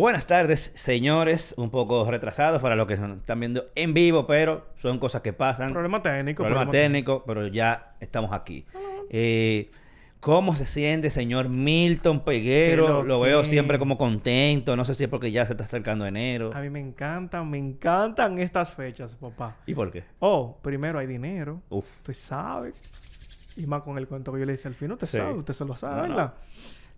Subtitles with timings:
[0.00, 1.52] Buenas tardes, señores.
[1.58, 5.72] Un poco retrasados para lo que están viendo en vivo, pero son cosas que pasan.
[5.72, 6.42] Problema técnico.
[6.42, 8.64] Problema, técnico, pero ya estamos aquí.
[9.10, 9.70] Eh,
[10.20, 13.02] ¿Cómo se siente, señor Milton Peguero?
[13.02, 14.74] Lo, veo siempre como contento.
[14.74, 16.50] No sé si es porque ya se está acercando enero.
[16.54, 19.58] A mí me encantan, me encantan estas fechas, papá.
[19.66, 20.04] ¿Y por qué?
[20.20, 21.60] Oh, primero hay dinero.
[21.68, 21.98] Uf.
[21.98, 22.72] Usted sabe.
[23.54, 25.64] Y más con el cuento que yo le hice al fin, usted sabe, usted se
[25.66, 26.32] lo sabe, ¿verdad?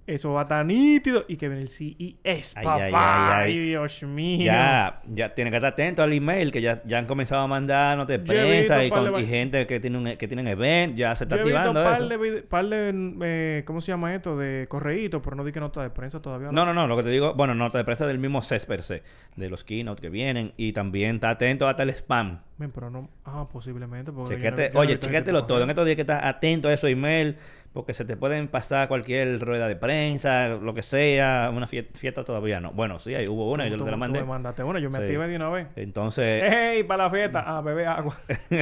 [0.06, 1.24] Eso va tan nítido.
[1.28, 3.38] Y que viene el CES, papá.
[3.38, 4.44] Ay, Dios mío.
[4.44, 7.96] Ya, ya tiene que estar atento al email que ya, ya han comenzado a mandar
[7.96, 10.96] notas de prensa y, con, y, gente que, tiene que tienen event.
[10.96, 11.84] Ya se está activando he
[12.18, 12.48] visto eso.
[12.48, 14.36] Par de, eh, ¿cómo se llama esto?
[14.36, 16.50] De correíto, pero no di que nota de prensa todavía.
[16.50, 16.86] No, no, no.
[16.86, 19.02] Lo que te digo, bueno, nota de prensa del mismo CES per se.
[19.36, 20.52] De los keynote que vienen.
[20.56, 22.40] Y también está atento hasta el spam.
[22.74, 23.08] pero no...
[23.24, 24.10] Ah, posiblemente.
[24.26, 25.62] Chequete, oye, chécatelo todo.
[25.62, 27.36] En estos días que estás atento a esos email
[27.72, 32.60] porque se te pueden pasar cualquier rueda de prensa, lo que sea, una fiesta, todavía
[32.60, 32.70] no.
[32.72, 34.18] Bueno, sí, ahí hubo una, y yo te la mandé.
[34.18, 35.68] Tú me mandaste una, yo me activé de una vez.
[35.76, 36.42] Entonces...
[36.52, 36.82] ¡Ey!
[36.84, 38.18] Para la fiesta, a beber agua.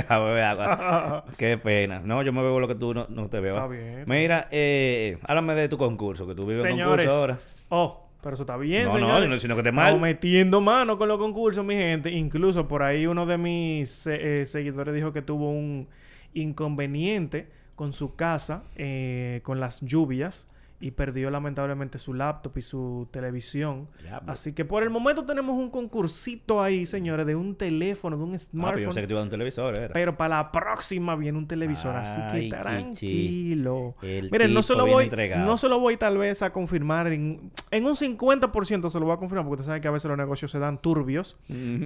[0.09, 1.25] a beber agua.
[1.37, 2.01] Qué pena.
[2.05, 3.65] No, yo me bebo lo que tú no, no te bebas.
[3.65, 4.05] Está bien.
[4.07, 7.39] Mira, eh, háblame de tu concurso, que tú vives en concurso ahora.
[7.69, 9.29] Oh, pero eso está bien, no, señores.
[9.29, 9.87] No, sino que te mal.
[9.87, 12.11] Estamos metiendo mano con los concursos, mi gente.
[12.11, 15.89] Incluso por ahí uno de mis eh, seguidores dijo que tuvo un
[16.35, 17.49] inconveniente
[17.81, 20.47] con su casa, eh, con las lluvias
[20.81, 23.89] y perdió lamentablemente su laptop y su televisión.
[24.27, 28.39] Así que por el momento tenemos un concursito ahí, señores, de un teléfono, de un
[28.39, 28.89] smartphone.
[28.89, 29.93] Ah, pero que un televisor, era.
[29.93, 33.95] Pero para la próxima viene un televisor, así que tranquilo.
[34.03, 37.85] Miren, no se lo voy, no se lo voy tal vez a confirmar en, en
[37.85, 40.51] un 50% se lo voy a confirmar porque usted sabe que a veces los negocios
[40.51, 41.37] se dan turbios,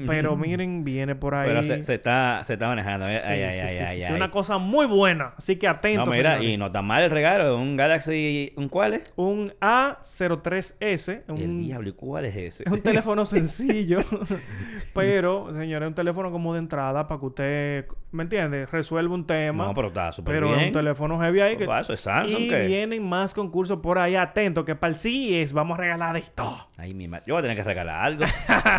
[0.06, 1.48] pero miren, viene por ahí.
[1.48, 5.56] Pero se, está se está manejando, ay, ay, ay, Es una cosa muy buena, así
[5.56, 6.06] que atentos.
[6.06, 9.12] No, mira, y no está mal el regalo, un Galaxy un ¿Cuál es?
[9.16, 11.22] Un A03S.
[11.28, 12.64] Un, el diablo, ¿y cuál es ese?
[12.66, 14.00] Es un teléfono sencillo.
[14.94, 18.66] pero, señores, es un teléfono como de entrada para que usted, ¿me entiende?
[18.66, 19.66] Resuelva un tema.
[19.66, 20.44] No, pero está súper bien.
[20.44, 21.56] Pero es un teléfono heavy ahí.
[21.56, 21.64] Que...
[21.64, 24.16] Eso es Samsung, y vienen más concursos por ahí.
[24.16, 26.68] Atento, que para el CES vamos a regalar esto.
[26.76, 27.24] Ay, mi madre.
[27.26, 28.24] Yo voy a tener que regalar algo.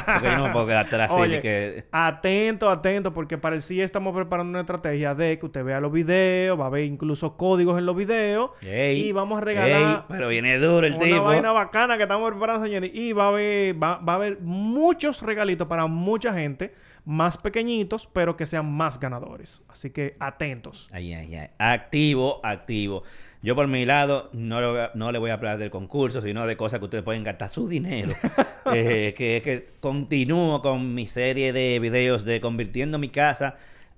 [0.06, 1.86] porque yo no me puedo quedar atrás Oye, que...
[1.92, 5.92] Atento, atento, porque para el CES estamos preparando una estrategia de que usted vea los
[5.92, 8.52] videos, va a ver incluso códigos en los videos.
[8.62, 9.95] y vamos a regalar
[10.30, 11.16] viene duro el tipo.
[11.16, 12.92] Una vaina bacana que estamos preparando, señores.
[12.94, 16.74] Y va a haber, va, a haber muchos regalitos para mucha gente.
[17.06, 19.64] Más pequeñitos, pero que sean más ganadores.
[19.70, 20.88] Así que atentos.
[20.92, 21.50] Ay, ay, ay.
[21.60, 23.04] Activo, activo.
[23.44, 26.80] Yo por mi lado no, no le voy a hablar del concurso, sino de cosas
[26.80, 28.14] que ustedes pueden gastar su dinero.
[28.74, 33.56] eh, que, que continúo con mi serie de videos de convirtiendo mi casa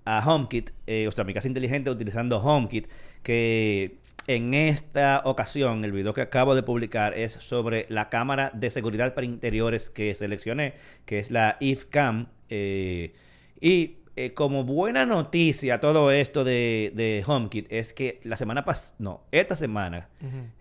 [0.07, 2.87] a HomeKit, eh, o sea, mi casa inteligente utilizando HomeKit,
[3.23, 3.97] que
[4.27, 9.13] en esta ocasión, el video que acabo de publicar es sobre la cámara de seguridad
[9.13, 10.73] para interiores que seleccioné,
[11.05, 12.27] que es la IFCAM.
[12.49, 13.13] Eh,
[13.61, 19.21] y eh, como buena noticia todo esto de, HomeKit es que la semana pasada, no,
[19.31, 20.09] esta semana,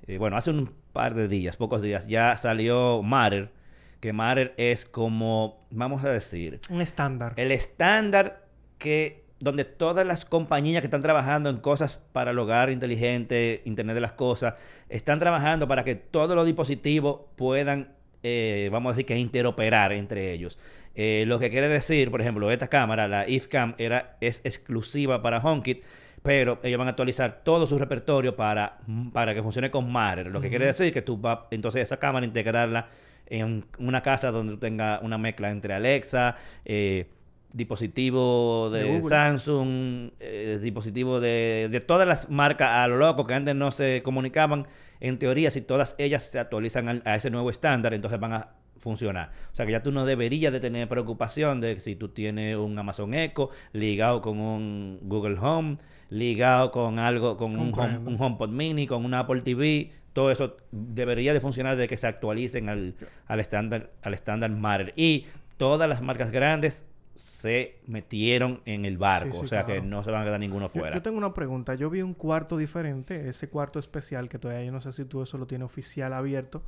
[0.07, 3.51] eh, bueno, hace un par de días, pocos días, ya salió Matter,
[3.99, 6.61] que Matter es como, vamos a decir...
[6.71, 7.33] Un estándar.
[7.37, 8.47] El estándar
[8.79, 13.95] que donde todas las compañías que están trabajando en cosas para el hogar inteligente, Internet
[13.95, 14.55] de las Cosas,
[14.89, 17.93] están trabajando para que todos los dispositivos puedan,
[18.23, 20.59] eh, vamos a decir que interoperar entre ellos.
[20.95, 25.39] Eh, lo que quiere decir, por ejemplo, esta cámara, la IFCAM, era, es exclusiva para
[25.39, 25.85] HomeKit,
[26.23, 28.79] pero ellos van a actualizar todo su repertorio para,
[29.13, 30.29] para que funcione con Matter.
[30.29, 32.89] Lo que quiere decir que tú vas, entonces esa cámara integrarla
[33.27, 37.07] en una casa donde tenga una mezcla entre Alexa, eh,
[37.57, 43.55] dispositivo de, Samsung, eh, dispositivo de, de, todas las marcas a lo loco que antes
[43.55, 44.67] no se comunicaban.
[45.01, 49.31] En teoría, si todas ellas se actualizan a, ese nuevo estándar, entonces van a funcionar.
[49.53, 52.79] O sea que ya tú no deberías de tener preocupación de si tú tienes un
[52.79, 55.79] Amazon Echo ligado con un Google Home,
[56.11, 59.93] ligado con algo, con un, home, un, HomePod Mini, con un Apple TV.
[60.13, 62.95] Todo eso debería de funcionar de que se actualicen al,
[63.27, 64.93] al estándar al estándar Matter.
[64.95, 65.27] Y
[65.57, 66.85] todas las marcas grandes
[67.17, 69.41] se metieron en el barco.
[69.41, 70.95] o sea que no se van a quedar ninguno fuera.
[70.95, 71.75] Yo, tengo una pregunta.
[71.75, 75.23] Yo vi un cuarto diferente, ese cuarto especial que todavía yo no sé si tú
[75.23, 76.63] eso lo tienes oficial abierto.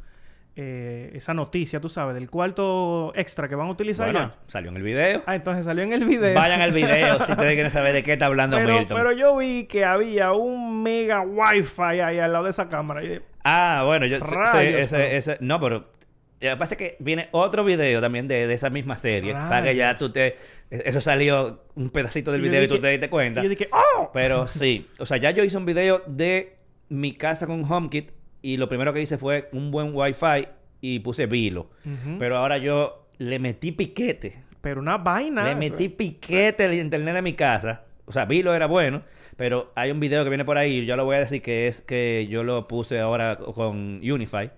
[0.60, 4.76] Eh, esa noticia, tú sabes, del cuarto extra que van a utilizar bueno, Salió en
[4.76, 5.22] el video.
[5.24, 6.34] Ah, entonces salió en el video.
[6.34, 8.96] Vayan al video si ustedes quieren saber de qué está hablando pero, Milton.
[8.96, 13.02] Pero yo vi que había un mega wifi ahí al lado de esa cámara.
[13.44, 15.97] Ah, bueno, yo ese, ese, no, pero
[16.40, 19.32] lo que pasa es que viene otro video también de, de esa misma serie.
[19.32, 20.36] Para que ya tú te...
[20.70, 23.40] Eso salió un pedacito del video y, tú te diste cuenta.
[23.40, 24.10] Y yo dije, ¡oh!
[24.12, 24.86] Pero sí.
[24.98, 26.56] O sea, ya yo hice un video de
[26.88, 28.12] mi casa con HomeKit.
[28.40, 30.46] Y lo primero que hice fue un buen Wi-Fi
[30.80, 31.70] y puse Vilo.
[32.18, 34.44] Pero ahora yo le metí piquete.
[34.60, 35.42] Pero una vaina.
[35.42, 37.82] Le metí piquete al internet de mi casa.
[38.04, 39.02] O sea, Vilo era bueno,
[39.38, 41.80] pero hay un video que viene por ahí, yo lo voy a decir que es
[41.80, 44.50] que yo lo puse ahora con Unify,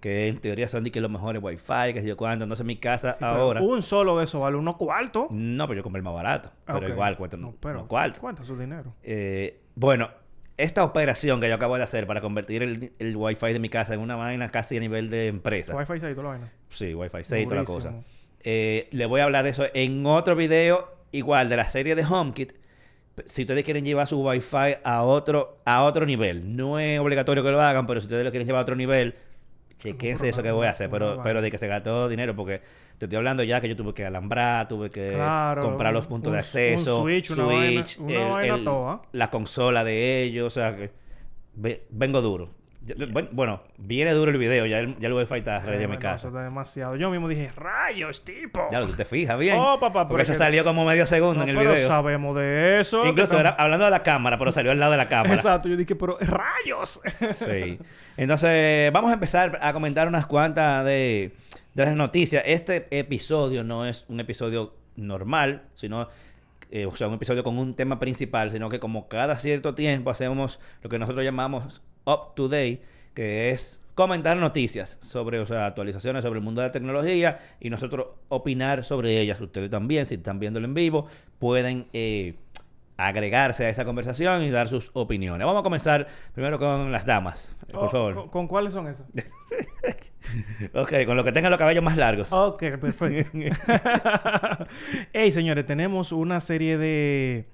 [0.00, 2.44] que en teoría son de que los mejores Wi-Fi, que sé yo cuánto.
[2.44, 3.60] Entonces mi casa Sí, pero ahora...
[3.60, 5.26] Un solo de eso vale unos cuartos.
[5.32, 6.50] No, pero yo compré el más barato.
[6.64, 6.88] Pero Ok.
[6.88, 8.20] igual cuesta No, pero cuartos.
[8.20, 8.94] cuenta su dinero.
[9.02, 10.08] Eh, bueno,
[10.56, 13.92] esta operación que yo acabo de hacer para convertir el, el Wi-Fi de mi casa
[13.92, 15.76] en una vaina casi a nivel de empresa.
[15.76, 16.52] Wi-Fi 6 toda la vaina.
[16.70, 17.92] Sí, Wi-Fi 6 y toda la cosa.
[18.44, 22.02] Eh, le voy a hablar de eso en otro video, igual de la serie de
[22.04, 22.61] HomeKit.
[23.26, 27.50] Si ustedes quieren llevar su Wi-Fi a otro, a otro nivel, no es obligatorio que
[27.50, 29.14] lo hagan, pero si ustedes lo quieren llevar a otro nivel,
[29.78, 30.88] chequense eso que voy a hacer.
[30.88, 32.62] Pero, pero de que se gastó dinero, porque
[32.98, 36.08] te estoy hablando ya que yo tuve que alambrar, tuve que Claro, comprar los un-
[36.08, 39.02] puntos de acceso, un switch, una vaina- una vaina toda.
[39.12, 40.90] la consola de ellos, o sea que
[41.54, 42.50] ve- vengo duro.
[42.84, 45.88] Ya- Bueno, bueno, viene duro el video, ya el, ya el Wi-Fi está ready a
[45.88, 46.28] mi Eh, casa.
[46.28, 46.96] está demasiado.
[46.96, 48.66] Yo mismo dije, rayos, tipo.
[48.72, 49.56] Ya, tú te fijas bien.
[49.56, 51.86] Oh, papá, Porque es eso salió como medio segundo No, en el pero video.
[51.86, 53.06] sabemos de eso.
[53.06, 55.34] Incluso era hablando de la cámara, pero salió al lado de la cámara.
[55.34, 57.00] Exacto, yo dije, pero rayos.
[57.34, 57.78] Sí.
[58.16, 61.32] Entonces, vamos a empezar a comentar unas cuantas de,
[61.74, 62.42] de las noticias.
[62.46, 66.08] Este episodio no es un episodio normal, sino,
[66.72, 70.10] eh, o sea, un episodio con un tema principal, sino que como cada cierto tiempo
[70.10, 72.82] hacemos lo que nosotros llamamos Up to Date,
[73.14, 77.68] que es comentar noticias sobre, o sea, actualizaciones sobre el mundo de la tecnología y
[77.70, 79.40] nosotros opinar sobre ellas.
[79.40, 81.06] Ustedes también, si están viéndolo en vivo,
[81.38, 82.34] pueden eh,
[82.96, 85.46] agregarse a esa conversación y dar sus opiniones.
[85.46, 88.14] Vamos a comenzar primero con las damas, eh, por Oh, favor.
[88.14, 89.06] ¿con, con cuáles son esas?
[90.74, 92.32] Ok, con los que tengan los cabellos más largos.
[92.32, 93.30] Ok, perfecto.
[95.12, 97.46] Hey, señores, tenemos una serie de,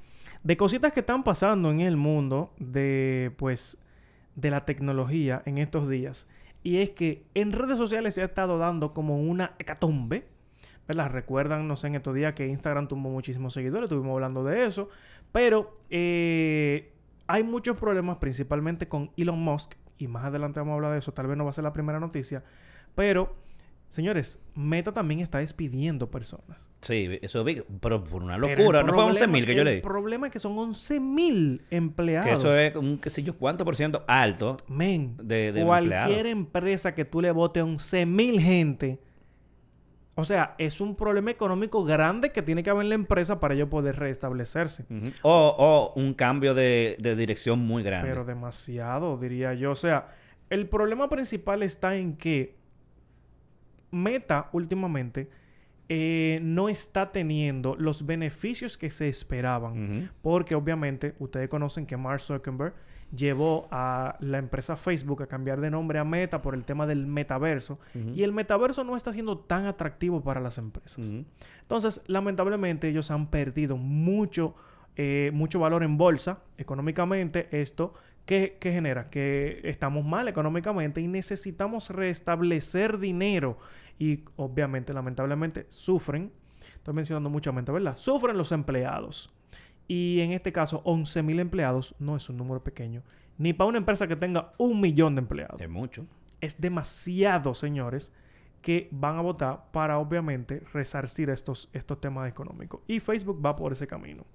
[0.42, 3.78] de cositas que están pasando en el mundo de, pues,
[4.40, 6.28] de la tecnología en estos días.
[6.62, 10.26] Y es que en redes sociales se ha estado dando como una hecatombe.
[10.86, 11.10] ¿Verdad?
[11.10, 14.88] Recuerdan, no sé, en estos días que Instagram tuvo muchísimos seguidores, estuvimos hablando de eso.
[15.32, 16.92] Pero eh,
[17.26, 19.74] hay muchos problemas, principalmente con Elon Musk.
[19.98, 21.12] Y más adelante vamos a hablar de eso.
[21.12, 22.42] Tal vez no va a ser la primera noticia.
[22.94, 23.34] Pero,
[23.90, 26.68] señores, Meta también está despidiendo personas.
[26.82, 28.82] Sí, eso vi, pero por una locura.
[28.82, 29.76] No fue problema- 11 mil que yo leí.
[29.76, 32.26] El problema es que son 11.000 empleados.
[32.26, 34.56] Que eso es un, qué sé yo, cuánto por ciento alto.
[34.68, 39.00] Men, de- de cualquier empresa que tú le votes a 11.000 gente,
[40.14, 43.54] o sea, es un problema económico grande que tiene que haber en la empresa para
[43.54, 44.84] ellos poder restablecerse.
[45.22, 48.08] O, o un cambio de, de dirección muy grande.
[48.08, 49.70] Pero demasiado, diría yo.
[49.70, 50.08] O sea,
[50.50, 52.56] el problema principal está en que
[53.90, 55.28] Meta últimamente
[55.90, 60.10] eh, no está teniendo los beneficios que se esperaban.
[60.20, 62.74] Porque obviamente ustedes conocen que Mark Zuckerberg
[63.14, 67.06] llevó a la empresa Facebook a cambiar de nombre a Meta por el tema del
[67.06, 67.78] metaverso.
[68.14, 71.14] Y el metaverso no está siendo tan atractivo para las empresas.
[71.62, 74.54] Entonces, lamentablemente, ellos han perdido mucho,
[74.96, 77.48] eh, mucho valor en bolsa económicamente.
[77.50, 77.94] Esto,
[78.28, 79.08] ¿qué, qué genera?
[79.08, 83.58] Que estamos mal económicamente y necesitamos restablecer dinero.
[83.98, 86.30] Y obviamente, lamentablemente, sufren.
[86.74, 87.96] Estoy mencionando muchamente, ¿verdad?
[87.96, 89.34] Sufren los empleados.
[89.88, 93.02] Y en este caso, 11.000 empleados no es un número pequeño.
[93.38, 96.04] Ni para una empresa que tenga un millón de empleados Es mucho.
[96.42, 98.12] es demasiado, señores,
[98.60, 102.82] que van a votar para obviamente resarcir estos, estos temas económicos.
[102.86, 104.26] Y Facebook va por ese camino.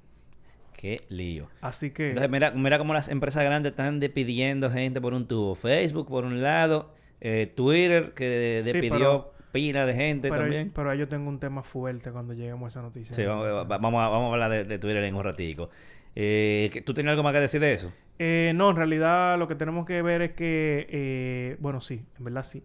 [0.84, 1.48] Qué lío.
[1.62, 2.10] Así que...
[2.10, 5.56] Entonces, mira, mira cómo las empresas grandes están despidiendo gente por un tubo.
[5.56, 6.94] Facebook, por un lado.
[7.22, 10.72] eh, Twitter, que Sí, despidió pero- pila de gente pero, también.
[10.76, 13.16] pero ahí yo tengo un tema fuerte cuando lleguemos a esa noticia.
[13.16, 15.70] Sí, vamos, Entonces- va- vamos, a, vamos a hablar de, de Twitter en un ratico.
[16.18, 17.94] Eh, ¿que- ¿Tú tienes algo más que decir de eso?
[18.20, 22.26] Eh, no, en realidad lo que tenemos que ver es que, eh, bueno, sí, en
[22.26, 22.62] verdad sí.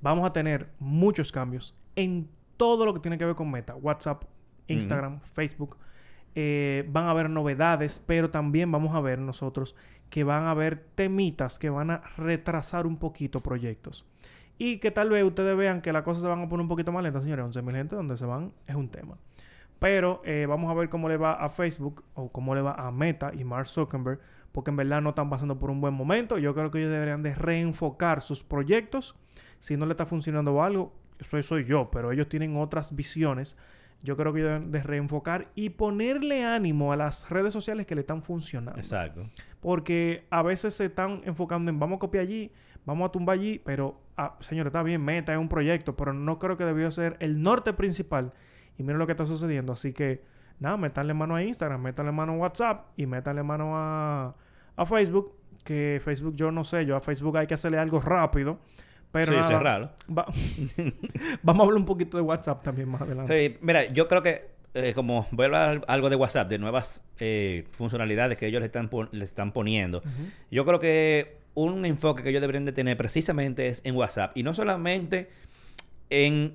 [0.00, 3.76] Vamos a tener muchos cambios en todo lo que tiene que ver con Meta.
[3.76, 4.24] WhatsApp,
[4.66, 5.76] Instagram, Facebook.
[6.34, 9.74] Eh, van a haber novedades, pero también vamos a ver nosotros
[10.10, 14.04] que van a haber temitas que van a retrasar un poquito proyectos.
[14.58, 16.92] Y que tal vez ustedes vean que las cosas se van a poner un poquito
[16.92, 17.46] más lentas, señores.
[17.46, 19.16] 11.000 gente donde se van es un tema.
[19.78, 22.90] Pero eh, vamos a ver cómo le va a Facebook o cómo le va a
[22.90, 24.20] Meta y Mark Zuckerberg,
[24.52, 26.36] porque en verdad no están pasando por un buen momento.
[26.36, 29.16] Yo creo que ellos deberían de reenfocar sus proyectos.
[29.60, 33.56] Si no le está funcionando algo, soy, soy yo, pero ellos tienen otras visiones.
[34.02, 38.00] Yo creo que deben de reenfocar y ponerle ánimo a las redes sociales que le
[38.00, 38.80] están funcionando.
[38.80, 39.28] Exacto.
[39.60, 42.50] Porque a veces se están enfocando en vamos a copiar allí,
[42.86, 46.38] vamos a tumbar allí, pero, ah, señores, está bien, Meta es un proyecto, pero no
[46.38, 48.32] creo que debió ser el norte principal.
[48.78, 49.74] Y miren lo que está sucediendo.
[49.74, 50.22] Así que,
[50.58, 54.34] nada, métanle mano a Instagram, métanle mano a WhatsApp y métanle mano a,
[54.76, 55.36] a Facebook.
[55.62, 58.60] Que Facebook, yo no sé, yo a Facebook hay que hacerle algo rápido
[59.12, 59.90] Pero Sí, nada, cerrarlo.
[60.16, 60.26] va-
[61.42, 63.48] Vamos a hablar un poquito de WhatsApp también más adelante.
[63.50, 67.02] Sí, mira, yo creo que eh, como voy a hablar algo de WhatsApp, de nuevas
[67.18, 70.00] eh, funcionalidades que ellos le están, le están poniendo,
[70.50, 74.36] yo creo que un enfoque que ellos deberían de tener precisamente es en WhatsApp.
[74.36, 75.28] Y no solamente
[76.08, 76.54] en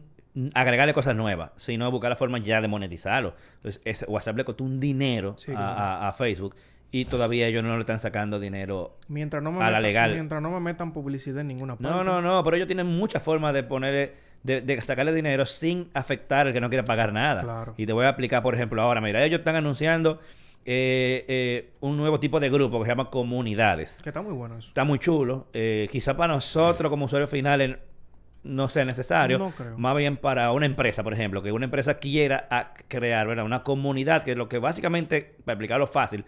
[0.54, 3.36] agregarle cosas nuevas, sino buscar la forma ya de monetizarlo.
[3.58, 5.72] Entonces, ese WhatsApp le costó un dinero Sí, a, claro.
[5.80, 6.56] a- a Facebook
[6.98, 8.98] y todavía ellos no le están sacando dinero.
[9.10, 10.14] Mientras no me A la metan- legal.
[10.14, 11.90] Mientras no me metan publicidad en ninguna parte.
[11.90, 15.90] No, no, no, pero ellos tienen muchas formas de ponerle, de, de sacarle dinero sin
[15.94, 17.42] afectar al que no quiere pagar nada.
[17.42, 17.74] Claro.
[17.76, 20.22] Y te voy a explicar, por ejemplo, ahora, mira, ellos están anunciando
[20.64, 24.00] eh, eh, un nuevo tipo de grupo que se llama comunidades.
[24.02, 24.70] Que está muy bueno eso.
[24.70, 25.48] Está muy chulo.
[25.54, 27.78] Eh, quizá para nosotros como usuarios finales
[28.44, 29.38] no sea necesario.
[29.38, 29.78] No creo.
[29.78, 32.48] Más bien para una empresa, por ejemplo, que una empresa quiera
[32.88, 33.44] crear ¿verdad?
[33.44, 36.24] una comunidad, que lo que básicamente, para explicarlo fácil,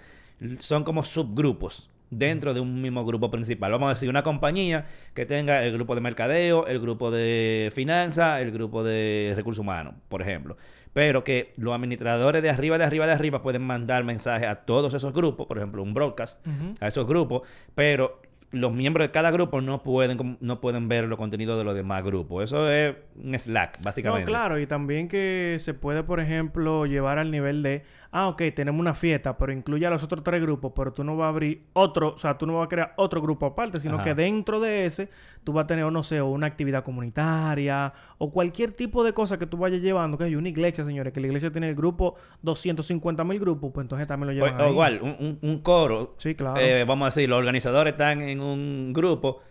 [0.60, 3.72] son como subgrupos dentro de un mismo grupo principal.
[3.72, 8.42] Vamos a decir, una compañía que tenga el grupo de mercadeo, el grupo de finanzas,
[8.42, 10.58] el grupo de recursos humanos, por ejemplo.
[10.94, 14.94] Pero que los administradores de arriba, de arriba, de arriba pueden mandar mensajes a todos
[14.94, 16.46] esos grupos, por ejemplo, un broadcast
[16.80, 21.18] a esos grupos, pero los miembros de cada grupo no pueden no pueden ver los
[21.18, 22.46] contenidos de los demás grupos.
[22.46, 24.26] Eso es un Slack, No, básicamente.
[24.26, 28.80] claro, y también que se puede, por ejemplo, llevar al nivel de, ah, ok, tenemos
[28.80, 31.64] una fiesta, pero incluye a los otros tres grupos, pero tú no vas a abrir
[31.74, 34.04] otro, o sea, tú no vas a crear otro grupo aparte, sino Ajá.
[34.04, 35.10] que dentro de ese
[35.44, 39.38] tú vas a tener, no sé, o una actividad comunitaria o cualquier tipo de cosa
[39.38, 42.16] que tú vayas llevando, que hay una iglesia, señores, que la iglesia tiene el grupo
[42.42, 44.72] 250 mil grupos, pues entonces también lo O, llevan o ahí.
[44.72, 46.16] igual, un, un- coro.
[46.18, 46.60] Sí, claro.
[46.60, 49.42] eh, vamos a decir, los organizadores están en un grupo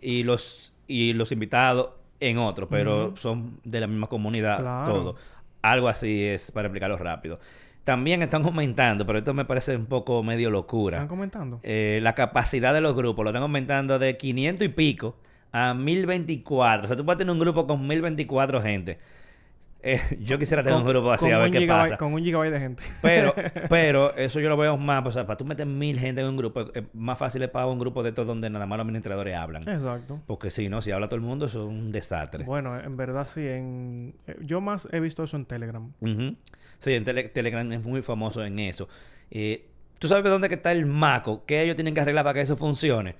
[0.00, 1.90] y los, y los invitados
[2.20, 4.92] en otro, pero son de la misma comunidad, Claro.
[4.92, 5.16] todo.
[5.62, 7.38] Algo así es para explicarlo rápido.
[7.84, 10.96] También están aumentando, pero esto me parece un poco medio locura.
[10.98, 11.60] ¿Están comentando?
[11.62, 15.16] eh, la capacidad de los grupos lo están aumentando de 500 y pico
[15.52, 16.84] a 1024.
[16.84, 18.98] O sea, tú puedes tener un grupo con 1024 gente.
[19.86, 21.96] Eh, yo quisiera tener un grupo así, a ver qué gigabyte- pasa.
[21.98, 22.82] Con un gigabyte de gente.
[23.02, 23.34] Pero,
[23.68, 26.38] pero eso yo lo veo más, o sea, para tú meter mil gente en un
[26.38, 29.36] grupo, es más fácil es para un grupo de estos donde nada más los administradores
[29.36, 29.68] hablan.
[29.68, 30.20] Exacto.
[30.26, 32.44] Porque si no, si habla todo el mundo, eso es un desastre.
[32.44, 33.46] Bueno, en verdad sí.
[33.46, 34.14] En...
[34.26, 35.92] eh, Yo más he visto eso en Telegram.
[36.00, 36.34] Ujú.
[36.84, 38.88] Sí, en Tele- Telegram es muy famoso en eso.
[39.30, 39.66] Eh,
[39.98, 41.44] ¿Tú sabes dónde está el maco?
[41.46, 43.16] ¿Qué ellos tienen que arreglar para que eso funcione?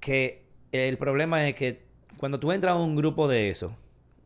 [0.00, 0.42] Que
[0.72, 1.82] el problema es que
[2.18, 3.76] cuando tú entras a un grupo de eso,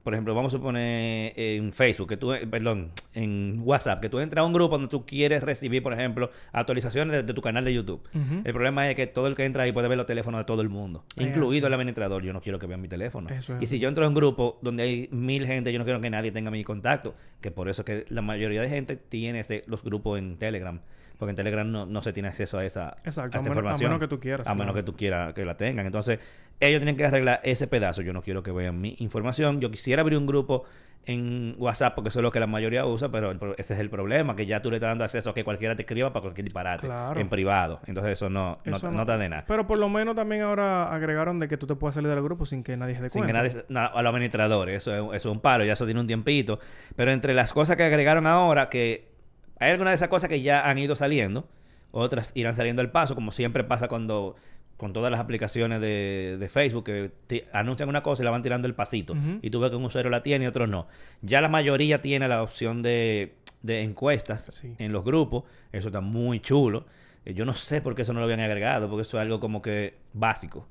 [0.07, 4.21] por ejemplo, vamos a suponer en Facebook, que tú, eh, perdón, en WhatsApp, que tú
[4.21, 7.65] entras a un grupo donde tú quieres recibir, por ejemplo, actualizaciones de, de tu canal
[7.65, 8.01] de YouTube.
[8.45, 10.63] El problema es que todo el que entra ahí puede ver los teléfonos de todo
[10.63, 12.23] el mundo, incluido el administrador.
[12.23, 13.29] Yo no quiero que vean mi teléfono.
[13.31, 16.01] Es y si yo entro a un grupo donde hay mil gente, yo no quiero
[16.01, 17.17] que nadie tenga mi contacto.
[17.41, 20.81] Que por eso es que la mayoría de gente tiene ese- los grupos en Telegram.
[21.19, 23.51] Porque en Telegram no, no se tiene acceso a esa, Exacto, a esta menos- a
[23.51, 23.91] información.
[23.91, 25.87] menos que tú quieras, A menos que tú quieras que la tengan.
[25.87, 26.19] Entonces,
[26.61, 28.03] ellos tienen que arreglar ese pedazo.
[28.03, 29.61] Yo no quiero que vean mi información.
[29.61, 30.65] Yo quisiera abrir un grupo
[31.09, 33.89] en WhatsApp porque eso es lo que la mayoría usa, pero el ese es el
[33.91, 36.45] problema, que ya tú le estás dando acceso a que cualquiera te escriba para cualquier
[36.45, 37.21] disparate Claro.
[37.21, 37.81] en privado.
[37.87, 39.45] Entonces eso no, no, Eso no te da de nada.
[39.47, 42.45] Pero por lo menos también ahora agregaron de que tú te puedes salir del grupo
[42.45, 43.49] sin que nadie se dé Sin que cuenta.
[43.49, 46.09] nadie, na- a los administradores, eso es, eso es un paro, ya eso tiene un
[46.09, 46.59] tiempito.
[46.97, 49.15] Pero entre las cosas que agregaron ahora, que
[49.59, 51.49] hay algunas de esas cosas que ya han ido saliendo,
[51.91, 54.37] otras irán saliendo al paso, como siempre pasa cuando
[54.77, 58.43] con todas las aplicaciones de, de Facebook que te anuncian una cosa y la van
[58.43, 59.15] tirando el pasito.
[59.41, 60.87] Y tú ves que un usuario la tiene y otro no.
[61.23, 64.75] Ya la mayoría tiene la opción de, de encuestas Sí.
[64.79, 65.45] en los grupos.
[65.73, 66.85] Eso está muy chulo.
[67.25, 69.41] Eh, Yo no sé por qué eso no lo habían agregado, porque eso es algo
[69.41, 70.69] como que básico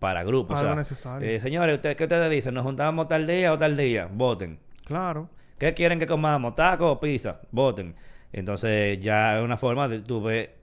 [0.00, 0.58] para grupos.
[0.58, 1.26] Algo o sea, necesario.
[1.26, 2.52] eh, señores, ¿ustedes, ¿qué ustedes dicen?
[2.52, 4.06] ¿Nos juntamos tal día o tal día?
[4.12, 4.58] Voten.
[4.84, 5.30] Claro.
[5.58, 6.54] ¿Qué quieren que comamos?
[6.56, 7.40] ¿Taco o pizza?
[7.50, 7.94] Voten.
[8.32, 10.56] Entonces ya es una forma de tú ver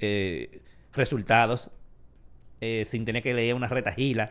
[0.00, 0.62] eh,
[0.92, 1.70] resultados
[2.60, 4.30] eh, sin tener que leer una retajila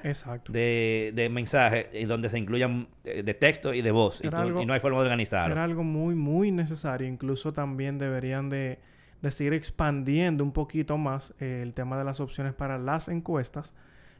[0.52, 4.22] de, de mensajes en donde se incluyan eh, de texto y de voz.
[4.24, 5.54] Y, Era tú- algo- y no hay forma de organizarlo.
[5.54, 7.08] Era algo muy, muy necesario.
[7.08, 8.80] Incluso también deberían de,
[9.22, 13.76] de seguir expandiendo un poquito más eh, el tema de las opciones para las encuestas.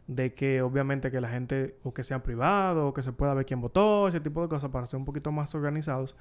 [0.06, 3.46] De que obviamente que la gente o que sean privados o que se pueda ver
[3.46, 6.16] quién votó, ese tipo de cosas para ser un poquito más organizados.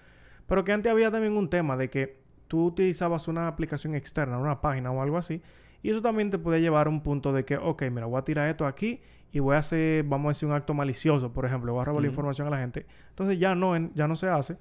[0.46, 2.18] Pero que antes había también un tema de que
[2.48, 5.42] tú utilizabas una aplicación externa, una página o algo así.
[5.82, 8.22] Y eso también te puede llevar a un punto de que, ok, mira, voy a
[8.22, 9.00] tirar esto aquí
[9.32, 12.02] y voy a hacer, vamos a decir, un acto malicioso, por ejemplo, voy a robar
[12.02, 12.86] la información a la gente.
[13.10, 14.56] Entonces ya no, ya no se hace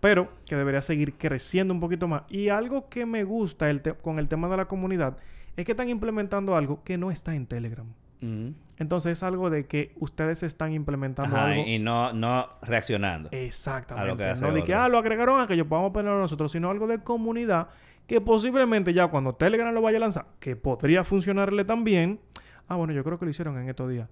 [0.00, 2.22] pero que debería seguir creciendo un poquito más.
[2.28, 5.16] Y algo que me gusta el con el tema de la comunidad
[5.56, 7.86] es que están implementando algo que no está en Telegram.
[8.20, 11.64] Entonces es algo de que ustedes están implementando Ajá, algo.
[11.66, 13.28] y no, no reaccionando.
[13.32, 14.08] Exactamente.
[14.08, 16.18] a lo que hace no de que, ah, lo agregaron a que yo podamos ponerlo
[16.18, 17.68] nosotros, sino algo de comunidad
[18.06, 22.20] que posiblemente ya cuando Telegram lo vaya a lanzar, que podría funcionarle también.
[22.68, 24.08] Ah, bueno, yo creo que lo hicieron en estos días.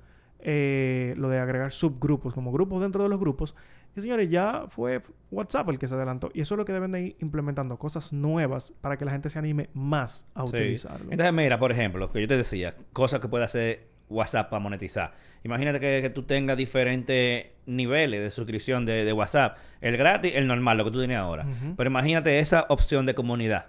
[0.49, 3.55] eh, lo de agregar subgrupos, como grupos dentro de los grupos.
[3.97, 6.31] Y señores, ya fue WhatsApp el que se adelantó.
[6.35, 9.31] Y eso es lo que deben de ir implementando, cosas nuevas para que la gente
[9.31, 10.57] se anime más a Sí.
[10.57, 11.11] utilizarlo.
[11.11, 15.15] Entonces, mira, por ejemplo, que yo te decía, cosas que puede hacer WhatsApp para monetizar.
[15.45, 19.59] Imagínate que, que tú tengas diferentes niveles de suscripción de, de WhatsApp.
[19.81, 21.47] El gratis, el normal, lo que tú tienes ahora.
[21.77, 23.67] Pero imagínate esa opción de comunidad.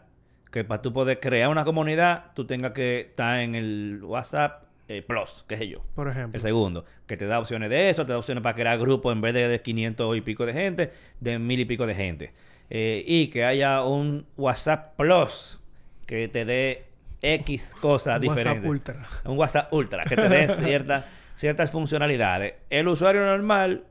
[0.52, 5.02] Que para tú poder crear una comunidad, tú tengas que estar en el WhatsApp eh,
[5.02, 5.84] Plus, qué sé yo.
[5.96, 6.38] Por ejemplo.
[6.38, 9.22] El segundo, que te da opciones de eso, te da opciones para crear grupos en
[9.22, 12.34] vez de, de 500 y pico de gente, de mil y pico de gente.
[12.70, 15.60] Eh, y que haya un WhatsApp Plus
[16.06, 16.87] que te dé
[17.22, 18.70] X cosas WhatsApp diferentes.
[18.70, 19.08] Ultra.
[19.26, 21.06] Un WhatsApp Ultra que te dé ciertas
[21.38, 22.56] ciertas funcionalidades.
[22.72, 23.84] El usuario normal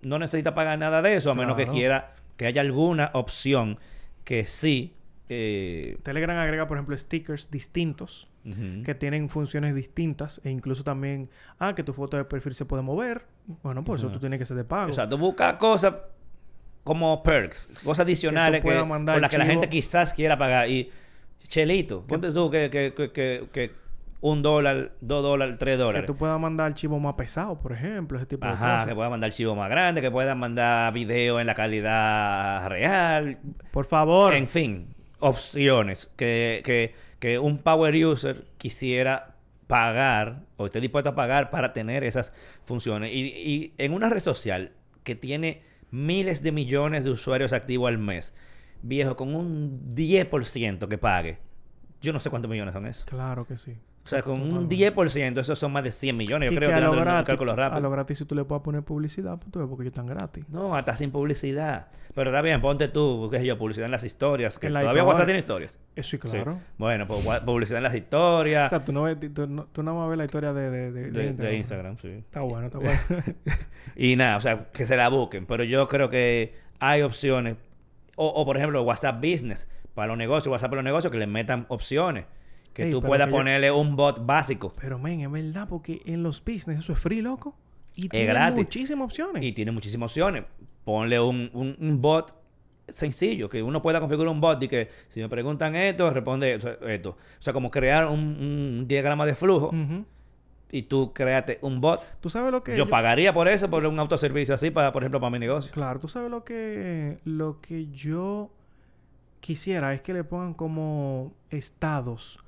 [0.00, 3.78] no necesita pagar nada de eso, a menos que quiera que haya alguna opción
[4.24, 4.94] que sí.
[5.28, 8.28] eh, Telegram agrega, por ejemplo, stickers distintos
[8.84, 12.82] que tienen funciones distintas e incluso también, ah, que tu foto de perfil se puede
[12.82, 13.24] mover.
[13.62, 14.90] Bueno, por eso tú tienes que ser de pago.
[14.90, 15.94] O sea, tú buscas cosas
[16.82, 20.68] como perks, cosas adicionales que, mandar por las que la gente quizás quiera pagar.
[20.68, 20.90] Y,
[21.48, 23.70] chelito, ponte tú que, que, que, que, que
[24.20, 26.06] un dólar, dos dólares, tres que dólares.
[26.06, 28.88] tú puedas mandar archivos más pesados, por ejemplo, ese tipo de Ajá, cosas.
[28.88, 33.38] que puedas mandar archivos más grandes, que puedas mandar video en la calidad real.
[33.70, 34.34] Por favor.
[34.34, 39.34] En fin, opciones que, que, que un power user quisiera
[39.66, 42.32] pagar o esté dispuesto a pagar para tener esas
[42.64, 43.12] funciones.
[43.12, 44.72] Y, y en una red social
[45.02, 48.34] que tiene miles de millones de usuarios activos al mes,
[48.86, 51.38] viejo, con un 10% que pague,
[52.00, 53.04] yo no sé cuántos millones son eso.
[53.06, 53.76] Claro que sí.
[54.04, 54.94] O sea, con un Totalmente.
[54.94, 56.48] 10%, esos son más de 100 millones.
[56.50, 57.80] Yo Y creo que a lo, gratis, cálculo a rápido.
[57.80, 60.44] lo gratis, si tú le puedes poner publicidad, pues tú ves porque ellos están gratis.
[60.50, 61.86] No, hasta sin publicidad.
[62.14, 64.58] Pero está bien, ponte tú, qué sé yo, publicidad en las historias.
[64.58, 65.08] Que En la todavía historia.
[65.10, 65.78] WhatsApp tiene historias.
[65.96, 66.28] Eso sí, Sí.
[66.36, 66.60] claro.
[66.76, 69.96] Bueno, pues publicidad en las historias O sea, tú, no ves, tú, no- tú nada
[69.96, 72.08] más ves la historia de, de, de, de, de Instagram, sí.
[72.08, 73.00] Está bueno, está bueno.
[73.96, 75.46] Y nada, o sea, que se la busquen.
[75.46, 77.56] Pero yo creo que hay opciones.
[78.16, 81.26] O, o, por ejemplo, WhatsApp Business para los negocios, WhatsApp para los negocios, que le
[81.26, 82.24] metan opciones.
[82.72, 84.72] Que Ey, tú puedas que yo- ponerle un bot básico.
[84.80, 87.54] Pero, men, es verdad, porque en los business eso es free, loco.
[87.96, 88.56] Y tiene gratis.
[88.56, 89.42] muchísimas opciones.
[89.44, 90.44] Y tiene muchísimas opciones.
[90.84, 92.34] Ponle un, un- un bot
[92.88, 97.10] sencillo, que uno pueda configurar un bot y que si me preguntan esto, responde esto.
[97.10, 100.04] O sea, como crear un, un diagrama de flujo Ujú.
[100.74, 102.04] Y tú créate un bot.
[102.20, 102.76] Tú sabes lo que...
[102.76, 105.70] Yo pagaría por eso, por un autoservicio así, para, por ejemplo, para mi negocio.
[105.70, 107.18] Claro, tú sabes lo que...
[107.24, 108.50] Lo que yo
[109.38, 112.40] quisiera es que le pongan como estados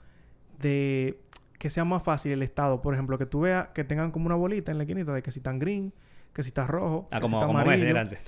[0.58, 1.20] de...
[1.56, 2.82] Que sea más fácil el estado.
[2.82, 5.30] Por ejemplo, que tú veas que tengan como una bolita en la esquinita de que
[5.30, 5.92] si están green,
[6.32, 7.96] que si está rojo, Ah, que como, si está como amarillo.
[7.96, 8.18] Antes.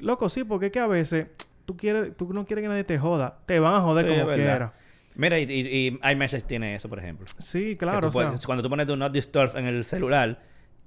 [0.00, 1.26] Loco, sí, porque es que a veces
[1.66, 3.36] tú quieres, tú no quieres que nadie te joda.
[3.44, 4.72] Te van a joder Sí, como verdad.
[5.14, 7.26] Mira, y, y, y iMessage tiene eso, por ejemplo.
[7.38, 8.00] Sí, claro.
[8.00, 10.42] tú o sea, puedes- cuando tú pones tu Not Disturb en el celular,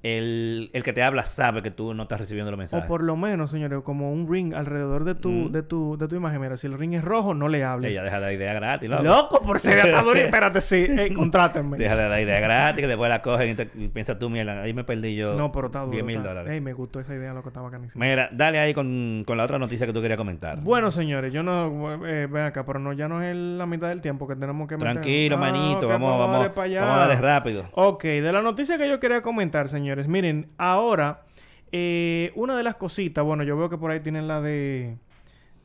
[0.06, 2.88] el, el que te habla sabe que tú no estás recibiendo los o mensajes.
[2.88, 5.52] por lo menos, señores, como un ring alrededor de tu, Mm.
[5.52, 6.39] de tu, de tu imagen.
[6.41, 7.91] Mira, si el ring es rojo, no le hables.
[7.91, 9.04] Ella deja de dar idea gratis, loco.
[9.04, 10.18] Loco, por ser atador.
[10.18, 10.86] Espérate, sí.
[10.88, 11.78] Ey, contrátenme.
[11.78, 14.62] Deja de dar idea gratis, que después la cogen y, te, y piensas tú, mierda,
[14.62, 15.91] ahí me perdí yo No, pero está duro.
[15.91, 16.52] 10 mil dólares.
[16.54, 18.04] Ey, me gustó esa idea, lo que estaba bacanísimo.
[18.04, 20.60] Mira, dale ahí con, con la otra noticia que tú querías comentar.
[20.62, 22.06] Bueno, señores, yo no...
[22.06, 24.78] Eh, ven acá, pero no, ya no es la mitad del tiempo que tenemos que
[24.78, 24.94] meter.
[24.94, 27.65] Tranquilo, Ah, manito, vamos, vamos, vamos a darle rápido.
[27.74, 29.95] Ok, de la noticia que yo quería comentar, señores.
[30.08, 31.24] Miren, ahora,
[31.72, 34.98] eh, una de las cositas, bueno, yo veo que por ahí tienen la de...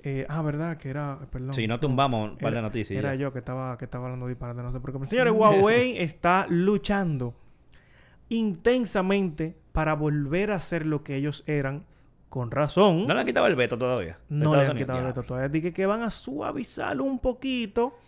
[0.02, 0.76] eh, ah, ¿verdad?
[0.76, 1.18] Que era...
[1.30, 1.54] Perdón.
[1.54, 2.98] Si no tumbamos un par de noticias.
[2.98, 5.08] Era yo que estaba, que estaba hablando disparate, no se preocupen.
[5.08, 7.34] Señores, Huawei está luchando
[8.28, 11.84] intensamente para volver a ser lo que ellos eran,
[12.28, 13.06] con razón.
[13.06, 14.18] ¿No le han quitado el veto todavía?
[14.28, 15.48] de No le han quitado el veto todavía.
[15.48, 17.98] Dije que van a suavizarlo un poquito.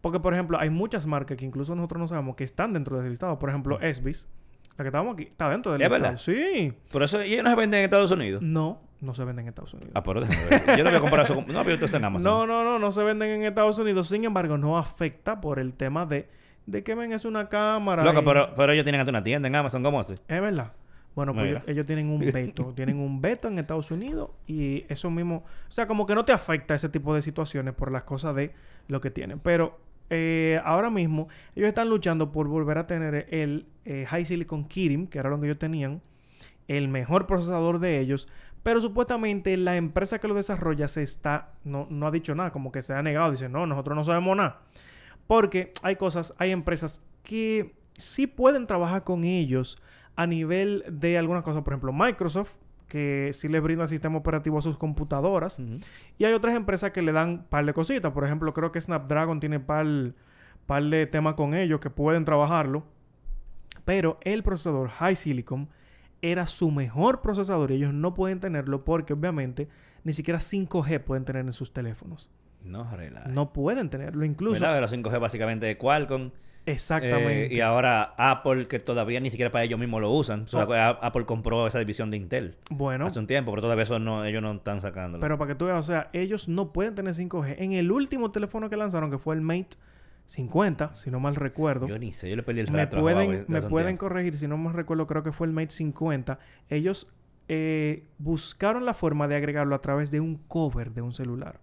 [0.00, 3.10] Porque, por ejemplo, hay muchas marcas que incluso nosotros no sabemos que están dentro del
[3.10, 3.38] listado.
[3.38, 4.28] Por ejemplo, Esbis,
[4.76, 6.16] la que estábamos aquí, está dentro del ¿Es verdad?
[6.18, 6.72] Sí.
[6.90, 8.42] Por eso ellos no se venden en Estados Unidos.
[8.42, 9.92] No, no se venden en Estados Unidos.
[9.94, 10.78] Ah, pero déjame.
[10.78, 11.34] Yo no voy a comprar eso.
[11.46, 12.24] No, pero está en Amazon.
[12.24, 14.08] No, no, no, no se venden en Estados Unidos.
[14.08, 16.28] Sin embargo, no afecta por el tema de,
[16.66, 18.02] de que ven es una cámara.
[18.04, 19.82] Loco, y- pero, pero ellos tienen hasta una tienda en Amazon.
[19.82, 20.14] ¿Cómo hace?
[20.14, 20.72] Es verdad.
[21.14, 22.72] Bueno, pues ellos tienen un veto.
[22.76, 25.44] tienen un veto en Estados Unidos y eso mismo...
[25.68, 28.52] O sea, como que no te afecta ese tipo de situaciones por las cosas de
[28.88, 29.38] lo que tienen.
[29.38, 29.78] Pero
[30.14, 35.06] eh, ahora mismo ellos están luchando por volver a tener el eh, High Silicon Kirin,
[35.06, 36.02] que era lo que ellos tenían,
[36.68, 38.28] el mejor procesador de ellos.
[38.62, 41.54] Pero supuestamente la empresa que lo desarrolla se está...
[41.64, 43.30] No, no ha dicho nada, como que se ha negado.
[43.30, 44.60] Dice, no, nosotros no sabemos nada.
[45.26, 49.80] Porque hay cosas, hay empresas que sí pueden trabajar con ellos
[50.14, 51.64] a nivel de algunas cosas.
[51.64, 52.52] Por ejemplo, Microsoft,
[52.92, 55.58] que sí les brinda sistema operativo a sus computadoras.
[56.18, 58.12] Y hay otras empresas que le dan par de cositas.
[58.12, 59.86] Por ejemplo, creo que Snapdragon tiene par,
[60.66, 62.84] par de temas con ellos que pueden trabajarlo.
[63.86, 65.70] Pero el procesador High Silicon
[66.20, 69.68] era su mejor procesador y ellos no pueden tenerlo porque obviamente
[70.04, 72.28] ni siquiera 5G pueden tener en sus teléfonos.
[72.62, 73.26] No, relaja.
[73.28, 74.26] No pueden tenerlo.
[74.26, 74.60] Incluso...
[74.60, 74.82] ¿Verdad?
[74.82, 76.30] Los 5G básicamente de Qualcomm.
[76.66, 77.46] Exactamente.
[77.46, 80.42] Eh, y ahora Apple, que todavía ni siquiera para ellos mismos lo usan.
[80.42, 80.72] O sea, Oh.
[80.72, 84.24] A- Apple compró esa división de Intel bueno, hace un tiempo, pero todavía eso no,
[84.24, 85.20] ellos no están sacándolo.
[85.20, 87.56] pero para que tú veas, o sea, ellos no pueden tener 5G.
[87.58, 89.76] En el último teléfono que lanzaron, que fue el Mate
[90.26, 91.88] 50, si no mal recuerdo.
[91.88, 94.38] Yo ni sé, yo le perdí el me a Huawei pueden, de me pueden corregir,
[94.38, 96.38] si no me recuerdo, creo que fue el Mate 50.
[96.70, 97.08] Ellos
[97.48, 101.58] eh, buscaron la forma de agregarlo a través de un cover de un celular.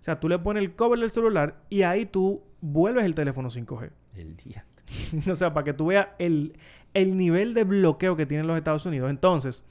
[0.00, 3.50] O sea, tú le pones el cover del celular y ahí tú vuelves el teléfono
[3.50, 3.90] 5G.
[4.18, 4.64] El día.
[5.30, 6.54] o sea, para que tú veas el,
[6.94, 9.10] el nivel de bloqueo que tienen los Estados Unidos.
[9.10, 9.64] Entonces,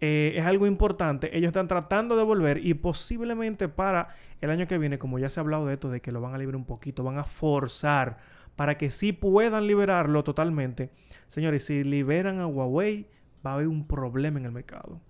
[0.00, 1.36] eh, es algo importante.
[1.36, 4.08] Ellos están tratando de volver y posiblemente para
[4.40, 6.34] el año que viene, como ya se ha hablado de esto, de que lo van
[6.34, 8.18] a liberar un poquito, van a forzar
[8.56, 10.90] para que sí puedan liberarlo totalmente.
[11.28, 13.06] Señores, si liberan a Huawei,
[13.44, 15.00] va a haber un problema en el mercado.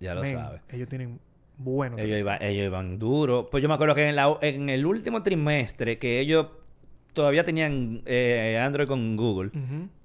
[0.00, 0.62] Ya lo sabes.
[0.68, 1.18] Ellos tienen
[1.56, 1.96] bueno.
[1.98, 3.48] Ellos iban, ellos iban duro.
[3.50, 6.46] Pues yo me acuerdo que en, la- en el último trimestre que ellos
[7.18, 9.50] todavía tenían eh, Android con Google,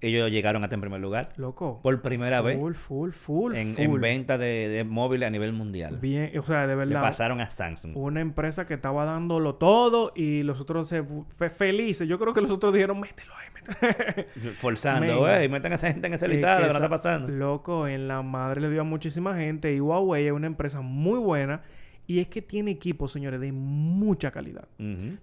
[0.01, 1.29] ellos llegaron hasta en primer lugar.
[1.37, 1.79] Loco.
[1.83, 3.83] Por primera vez Full, full, full, en, full.
[3.85, 5.99] en venta de, de móviles a nivel mundial.
[6.01, 7.01] Bien, o sea, de Le verdad.
[7.03, 7.95] pasaron a Samsung.
[7.95, 11.03] una empresa que estaba dándolo todo y los otros se
[11.37, 12.07] fe- felices.
[12.07, 14.53] Yo creo que los otros dijeron, mételo ahí, mételo.
[14.55, 17.27] Forzando, güey, metan a esa gente en ese listado, esa- está pasando.
[17.29, 21.19] Loco, en la madre le dio a muchísima gente y Huawei es una empresa muy
[21.19, 21.61] buena
[22.07, 24.67] y es que tiene equipos, señores, de mucha calidad.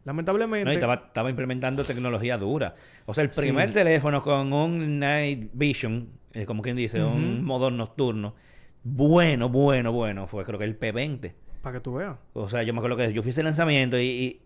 [0.04, 2.74] Lamentablemente, No, y estaba, estaba implementando tecnología dura.
[3.06, 3.40] O sea, el Sí.
[3.40, 8.34] primer teléfono con un Night Vision, eh, como quien dice, un modo nocturno,
[8.82, 11.32] bueno, bueno, bueno, fue creo que el P20.
[11.62, 12.16] para que tú veas.
[12.32, 14.40] O sea, yo me acuerdo que yo fui a ese lanzamiento y,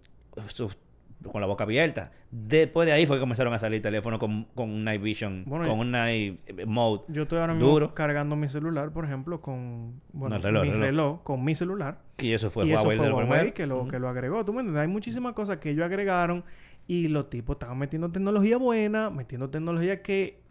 [1.30, 2.12] con la boca abierta.
[2.30, 5.68] Después de ahí fue que comenzaron a salir teléfonos con, con un Night Vision, Bueno,
[5.68, 7.02] con un Night Mode.
[7.08, 7.94] Yo estoy ahora mismo Duro.
[7.94, 10.86] cargando mi celular, por ejemplo, con bueno, No, el reloj, mi el reloj.
[10.86, 11.98] reloj, con mi celular.
[12.18, 14.44] Y eso fue y eso Huawei fue Huawei que lo, que lo agregó.
[14.44, 14.82] ¿Tú me entiendes?
[14.82, 16.44] Hay muchísimas cosas que ellos agregaron
[16.86, 20.43] y los tipos estaban metiendo tecnología buena, metiendo tecnología que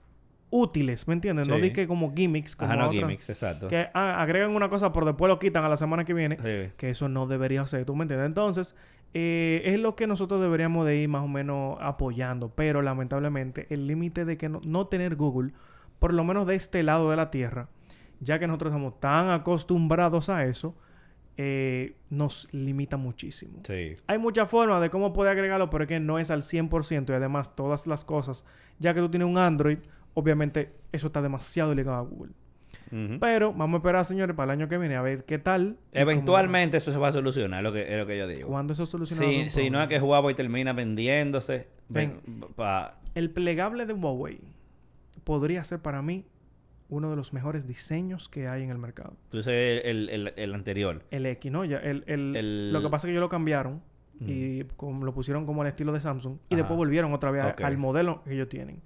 [0.55, 1.49] útiles, ¿me entiendes?
[1.49, 3.67] No di que como gimmicks, como Ajá, no otras, gimmicks, exacto.
[3.67, 6.71] que ah, agregan una cosa pero después lo quitan a la semana que viene, Sí.
[6.77, 8.27] que eso no debería ser, ¿tú me entiendes?
[8.27, 8.75] Entonces,
[9.15, 13.87] eh, es lo que nosotros deberíamos de ir más o menos apoyando, pero lamentablemente el
[13.87, 15.53] límite de que no, no tener Google,
[15.97, 17.67] por lo menos de este lado de la Tierra,
[18.19, 20.75] ya que nosotros estamos tan acostumbrados a eso,
[21.35, 23.59] eh, nos limita muchísimo.
[23.63, 23.95] Sí.
[24.05, 27.15] Hay muchas formas de cómo puede agregarlo, pero es que no es al 100% y
[27.15, 28.45] además todas las cosas,
[28.77, 29.79] ya que tú tienes un Android,
[30.13, 32.31] obviamente eso está demasiado ligado a Google.
[33.19, 35.77] Pero vamos a esperar, señores, para el año que viene a ver qué tal.
[35.93, 38.49] Eventualmente eso se va a solucionar, lo que, es lo que yo digo.
[38.49, 39.23] ¿Cuándo eso soluciona?
[39.25, 42.19] Si, si no es que Huawei termina vendiéndose, ven,
[42.55, 44.39] pa- El plegable de Huawei
[45.23, 46.25] podría ser para mí
[46.89, 49.13] uno de los mejores diseños que hay en el mercado.
[49.25, 51.01] entonces el, el, el anterior.
[51.09, 51.65] El X, ¿no?
[51.65, 53.81] Ya, el, el- El- Lo que pasa es que ellos lo cambiaron
[54.19, 54.29] Mm.
[54.29, 54.63] y
[55.01, 56.57] lo pusieron como al estilo de Samsung y Ajá.
[56.61, 58.79] después volvieron otra vez al modelo que ellos tienen.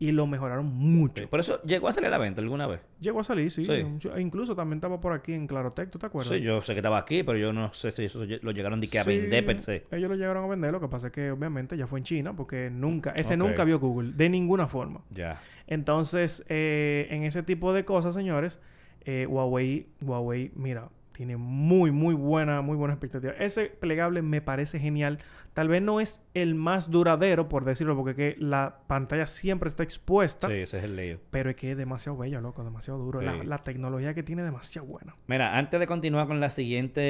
[0.00, 1.28] Y lo mejoraron mucho.
[1.28, 2.80] Por eso llegó a salir a la venta alguna vez.
[3.00, 3.64] Llegó a salir, sí.
[3.68, 6.32] E incluso también estaba por aquí en Clarotec, ¿tú te acuerdas?
[6.32, 8.88] Sí, yo sé que estaba aquí, pero yo no sé si eso lo llegaron de
[8.88, 9.86] que a vender per se.
[9.90, 12.36] Ellos lo llegaron a vender, lo que pasa es que obviamente ya fue en China,
[12.36, 15.02] porque nunca, ese nunca vio Google, de ninguna forma.
[15.10, 15.40] Ya.
[15.66, 18.60] Entonces, eh, en ese tipo de cosas, señores,
[19.04, 23.32] eh, Huawei, Huawei, mira, tiene muy, muy buena, muy buena expectativa.
[23.40, 25.18] Ese plegable me parece genial.
[25.52, 29.82] Tal vez no es el más duradero, por decirlo, porque que la pantalla siempre está
[29.82, 30.46] expuesta.
[30.46, 31.18] Sí, ese es el lío.
[31.30, 33.20] Pero es que es demasiado bello, loco, demasiado duro.
[33.20, 33.46] La, Sí.
[33.48, 35.16] la tecnología que tiene es demasiado buena.
[35.26, 37.02] Mira, antes de continuar con la siguiente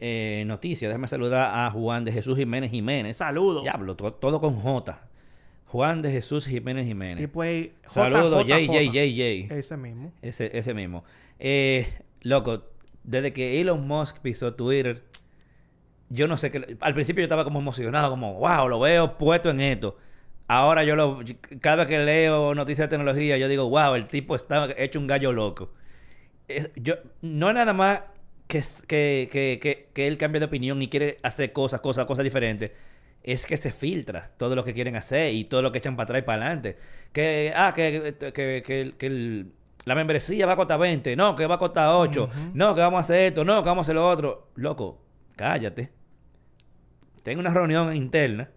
[0.00, 3.16] eh, noticia, déjame saludar a Juan de Jesús Jiménez Jiménez.
[3.16, 3.62] Saludos.
[3.62, 4.98] Diablo, to- todo con J.
[5.66, 7.18] Juan de Jesús Jiménez Jiménez.
[7.24, 8.90] Tipo ahí, Saludos, JJJ.
[8.90, 9.54] JJJJ.
[9.56, 10.12] Ese mismo.
[10.20, 11.04] Ese, ese mismo.
[11.38, 11.86] Eh,
[12.22, 12.64] loco,
[13.04, 15.02] desde que Elon Musk pisó Twitter,
[16.08, 16.76] yo no sé qué.
[16.80, 19.96] Al principio yo estaba como emocionado, como, wow, lo veo puesto en esto.
[20.48, 21.20] Ahora yo lo.
[21.60, 25.06] Cada vez que leo noticias de tecnología, yo digo, wow, el tipo está hecho un
[25.06, 25.72] gallo loco.
[26.76, 28.00] Yo, no es nada más
[28.46, 32.72] que, que, que, que, él cambie de opinión y quiere hacer cosas, cosas, cosas diferentes.
[33.22, 36.04] Es que se filtra todo lo que quieren hacer y todo lo que echan para
[36.04, 36.76] atrás y para adelante.
[37.12, 39.52] Que, ah, que, que el-
[39.84, 41.16] la membresía va a costar 20.
[41.16, 42.24] No, que va a costar 8.
[42.24, 42.32] Ujú.
[42.54, 43.44] No, que vamos a hacer esto.
[43.44, 44.48] No, que vamos a hacer lo otro.
[44.54, 45.00] Loco,
[45.36, 45.90] cállate.
[47.22, 48.48] Tengo una reunión interna.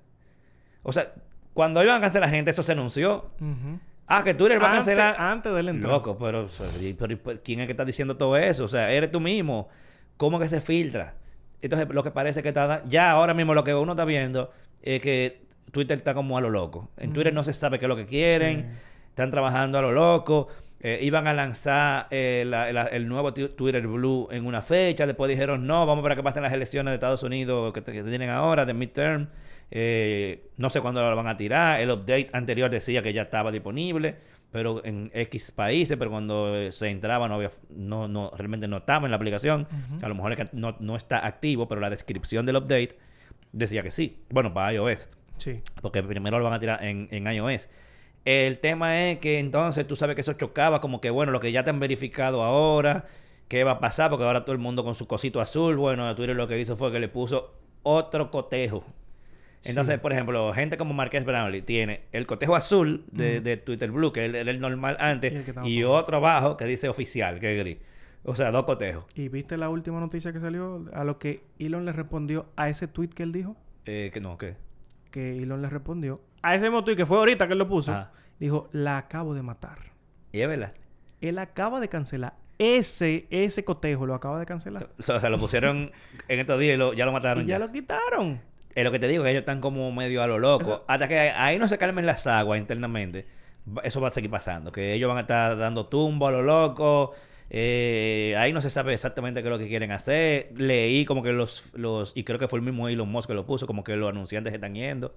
[0.84, 1.14] O sea,
[1.54, 3.30] cuando iban a cancelar gente, eso se anunció.
[4.08, 5.16] Ah, que Twitter va a cancelar.
[5.20, 5.92] Antes del entrar.
[5.94, 6.48] Loco, pero,
[7.00, 8.66] pero- pero ¿quién es que está diciendo todo eso?
[8.66, 9.68] O sea, eres tú mismo.
[10.18, 11.16] ¿Cómo que se filtra?
[11.62, 12.84] Entonces, lo que parece que está...
[12.88, 16.50] Ya ahora mismo lo que uno está viendo es que Twitter está como a lo
[16.50, 16.90] loco.
[16.98, 18.62] En Twitter no se sabe qué es lo que quieren.
[18.72, 18.78] Sí.
[19.10, 20.48] Están trabajando a lo loco.
[20.88, 25.30] Eh, iban a lanzar eh, la- la- el nuevo Twitter Blue en una fecha, después
[25.30, 28.74] dijeron no, vamos para que pasen las elecciones de Estados Unidos que, tienen ahora, de
[28.74, 29.28] midterm,
[29.72, 33.52] Eh, no sé cuándo lo van a tirar, el update anterior decía que ya estaba
[33.52, 34.16] disponible,
[34.52, 38.78] pero en X países, pero cuando eh, se entraba no había, no, no, realmente no
[38.78, 39.68] estaba en la aplicación,
[40.04, 42.96] a lo mejor es que no, no está activo, pero la descripción del update
[43.52, 45.10] decía que sí, bueno, para iOS.
[45.40, 45.62] Sí.
[45.82, 47.68] Porque primero lo van a tirar en, en iOS.
[48.26, 51.52] El tema es que entonces tú sabes que eso chocaba como que, bueno, lo que
[51.52, 53.06] ya te han verificado ahora,
[53.48, 54.10] ¿qué va a pasar?
[54.10, 56.92] Porque ahora todo el mundo con su cosito azul, bueno, Twitter lo que hizo fue
[56.92, 58.84] que le puso otro cotejo.
[59.64, 60.00] Entonces, Sí.
[60.02, 64.26] por ejemplo, gente como Marqués Brownlee tiene el cotejo azul de, de Twitter Blue, que
[64.26, 67.78] era el normal antes, y otro abajo que dice oficial, que es gris.
[68.24, 69.06] O sea, dos cotejos.
[69.16, 70.86] ¿Y viste la última noticia que salió?
[70.94, 73.56] A lo que Elon le respondió a ese tweet que él dijo.
[73.86, 74.56] Eh, que no, ¿qué?
[75.16, 76.20] Que Elon le respondió.
[76.42, 77.94] A ese mismo tweet que fue ahorita que él lo puso.
[77.94, 78.12] Ajá.
[78.38, 79.78] Dijo, la acabo de matar.
[80.34, 80.74] Y es verdad.
[81.22, 82.34] Él acaba de cancelar.
[82.58, 84.90] Ese, ese cotejo lo acaba de cancelar.
[85.00, 85.90] O sea, lo pusieron
[86.28, 87.66] en estos días y lo- ya lo mataron Y ya ya.
[87.66, 88.42] lo quitaron.
[88.76, 90.84] Es lo que te digo, que ellos están como medio a lo loco.
[90.86, 93.26] Hasta que ahí no se calmen las aguas internamente,
[93.84, 94.74] eso va a seguir pasando.
[94.74, 97.14] Que ellos van a estar dando tumbo a lo loco.
[97.50, 100.52] Eh, ahí no se sabe exactamente qué es lo que quieren hacer.
[100.58, 103.46] Leí como que los, los y creo que fue el mismo Elon Musk que lo
[103.46, 105.16] puso, como que los anunciantes están yendo.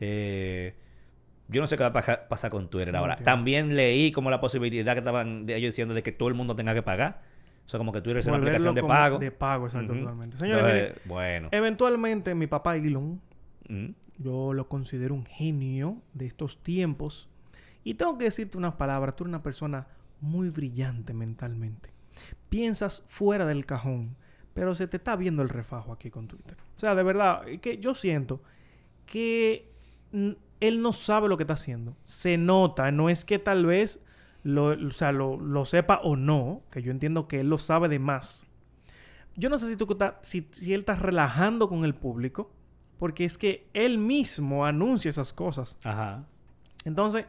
[0.00, 0.74] Eh,
[1.48, 3.14] yo no sé qué va a paja- pasar con Twitter ahora.
[3.14, 3.30] entiendo.
[3.30, 6.56] También leí como la posibilidad que estaban de ellos diciendo de que todo el mundo
[6.56, 7.22] tenga que pagar.
[7.66, 9.18] O sea, como que Twitter es una aplicación de pago.
[9.18, 10.00] De pago, exacto, Ujú.
[10.02, 10.36] totalmente.
[10.36, 11.48] Señores, Entonces, miren, bueno.
[11.50, 13.20] eventualmente mi papá Elon,
[14.18, 17.28] yo lo considero un genio de estos tiempos.
[17.82, 19.16] Y tengo que decirte unas palabras.
[19.16, 19.86] Tú eres una persona
[20.24, 21.90] muy brillante mentalmente.
[22.48, 24.16] Piensas fuera del cajón,
[24.54, 26.56] pero se te está viendo el refajo aquí con Twitter.
[26.76, 28.42] O sea, de verdad, que yo siento
[29.06, 29.70] que
[30.60, 31.96] él no sabe lo que está haciendo.
[32.04, 34.02] Se nota, no es que tal vez
[34.42, 37.88] lo, o sea, lo, lo sepa o no, que yo entiendo que él lo sabe
[37.88, 38.46] de más.
[39.36, 39.86] Yo no sé si, tú
[40.22, 42.52] si, si él está relajando con el público,
[42.98, 45.76] porque es que él mismo anuncia esas cosas.
[45.82, 46.24] Ajá.
[46.84, 47.26] Entonces,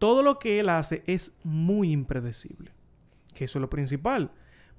[0.00, 2.72] todo lo que él hace es muy impredecible.
[3.34, 4.32] Que eso es lo principal.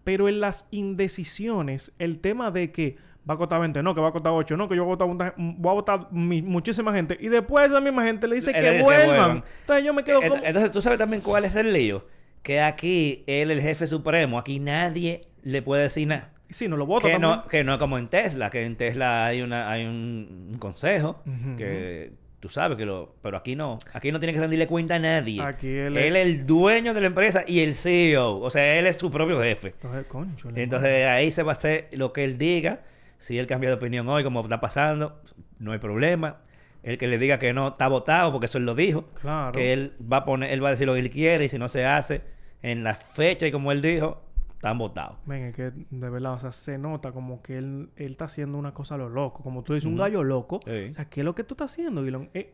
[0.04, 2.98] Pero en las indecisiones, el tema de que
[3.30, 5.06] va a costar 20, no, que va a costar 8, no, que yo voy a
[5.06, 7.18] votar, un- voy a votar mi- muchísima gente.
[7.20, 9.44] Y después esa misma gente le dice que vuelvan.
[9.62, 10.44] Entonces yo me quedo Ent- como...
[10.44, 12.06] Entonces, tú sabes también cuál es el lío.
[12.42, 16.34] Que aquí él, el jefe supremo, aquí nadie le puede decir nada.
[16.50, 17.32] Sí, no lo voto Que también.
[17.32, 20.58] no, que no es como en Tesla, que en Tesla hay una hay un, un
[20.58, 21.22] consejo
[21.58, 23.16] que tú sabes que lo...
[23.22, 23.78] Pero aquí no.
[23.94, 25.42] Aquí no tiene que rendirle cuenta a nadie.
[25.42, 28.40] Aquí él él, es- el dueño de la empresa y el CEO.
[28.40, 29.70] O sea, él es su propio jefe.
[29.70, 30.50] Entonces, concho.
[30.54, 32.82] Entonces ahí se va a hacer lo que él diga.
[33.18, 35.22] Si él cambia de opinión hoy, como está pasando,
[35.60, 36.42] no hay problema.
[36.84, 39.06] El que le diga que no está votado, porque eso él lo dijo.
[39.22, 39.52] Claro.
[39.52, 41.60] Que él va a poner, él va a decir lo que él quiere y si
[41.60, 42.22] no se hace
[42.64, 44.24] en la fecha y como él dijo,
[44.62, 45.18] están votados.
[45.26, 48.60] Ven, es que de verdad, o sea, se nota como que él, él está haciendo
[48.60, 49.42] una cosa a lo loco.
[49.42, 50.60] Como tú dices, un gallo loco.
[50.64, 50.90] Sí.
[50.92, 52.30] O sea, ¿qué es lo que tú estás haciendo, Elon?
[52.36, 52.54] Eh,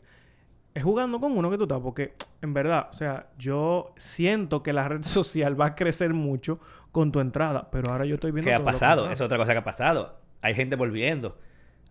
[0.74, 4.72] es jugando con uno que tú estás, porque en verdad, o sea, yo siento que
[4.72, 6.62] la red social va a crecer mucho
[6.94, 9.12] con tu entrada, pero ahora yo estoy viendo ¿Qué ha pasado?
[9.12, 10.18] Es otra cosa que ha pasado.
[10.42, 11.38] Hay gente volviendo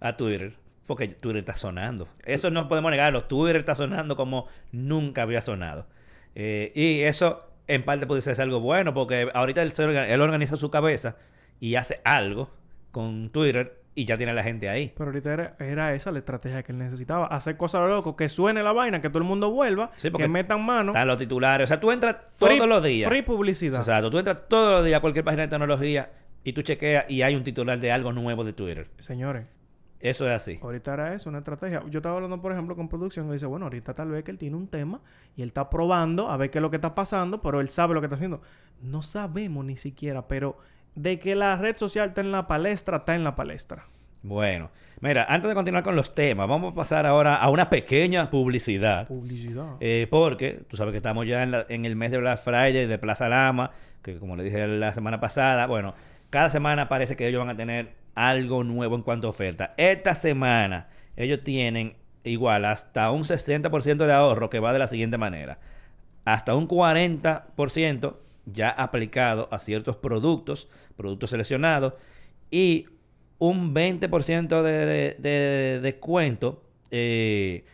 [0.00, 2.08] a Twitter porque Twitter está sonando.
[2.24, 3.24] Eso no podemos negarlo.
[3.24, 5.86] Twitter está sonando como nunca había sonado.
[6.34, 10.70] Eh, y eso en parte puede ser algo bueno porque ahorita él, él organiza su
[10.70, 11.16] cabeza
[11.60, 12.50] y hace algo
[12.92, 14.92] con Twitter y ya tiene a la gente ahí.
[14.96, 17.26] Pero ahorita era, era esa la estrategia que él necesitaba.
[17.28, 20.62] Hacer cosas loco, que suene la vaina, que todo el mundo vuelva, Sí, que metan
[20.64, 20.92] mano.
[20.92, 21.64] Están los titulares.
[21.64, 23.08] O sea, tú entras Free- todos los días.
[23.08, 23.80] Free publicidad.
[23.80, 26.10] O sea, tú entras todos los días a cualquier página de tecnología
[26.44, 28.88] y tú chequeas y hay un titular de algo nuevo de Twitter.
[28.98, 29.46] Señores,
[30.00, 30.58] Eso es así.
[30.62, 31.82] Ahorita era eso, una estrategia.
[31.88, 34.38] Yo estaba hablando, por ejemplo, con producción y dice, bueno, ahorita tal vez que él
[34.38, 35.00] tiene un tema
[35.36, 37.94] y él está probando a ver qué es lo que está pasando, pero él sabe
[37.94, 38.42] lo que está haciendo.
[38.82, 40.58] No sabemos ni siquiera, pero
[40.94, 43.86] de que la red social está en la palestra, está en la palestra.
[44.22, 48.28] Bueno, mira, antes de continuar con los temas, vamos a pasar ahora a una pequeña
[48.28, 49.06] publicidad.
[49.06, 49.76] Publicidad.
[49.80, 52.86] Eh, porque tú sabes que estamos ya en, la- en el mes de Black Friday
[52.86, 53.70] de Plaza Lama,
[54.02, 55.94] que como le dije la semana pasada, bueno,
[56.30, 59.70] cada semana parece que ellos van a tener algo nuevo en cuanto a oferta.
[59.76, 65.18] Esta semana ellos tienen igual hasta un 60% de ahorro que va de la siguiente
[65.18, 65.60] manera.
[66.24, 71.94] Hasta un 40% ya aplicado a ciertos productos, productos seleccionados,
[72.50, 72.86] y
[73.38, 77.64] un 20% de, de, de descuento eh,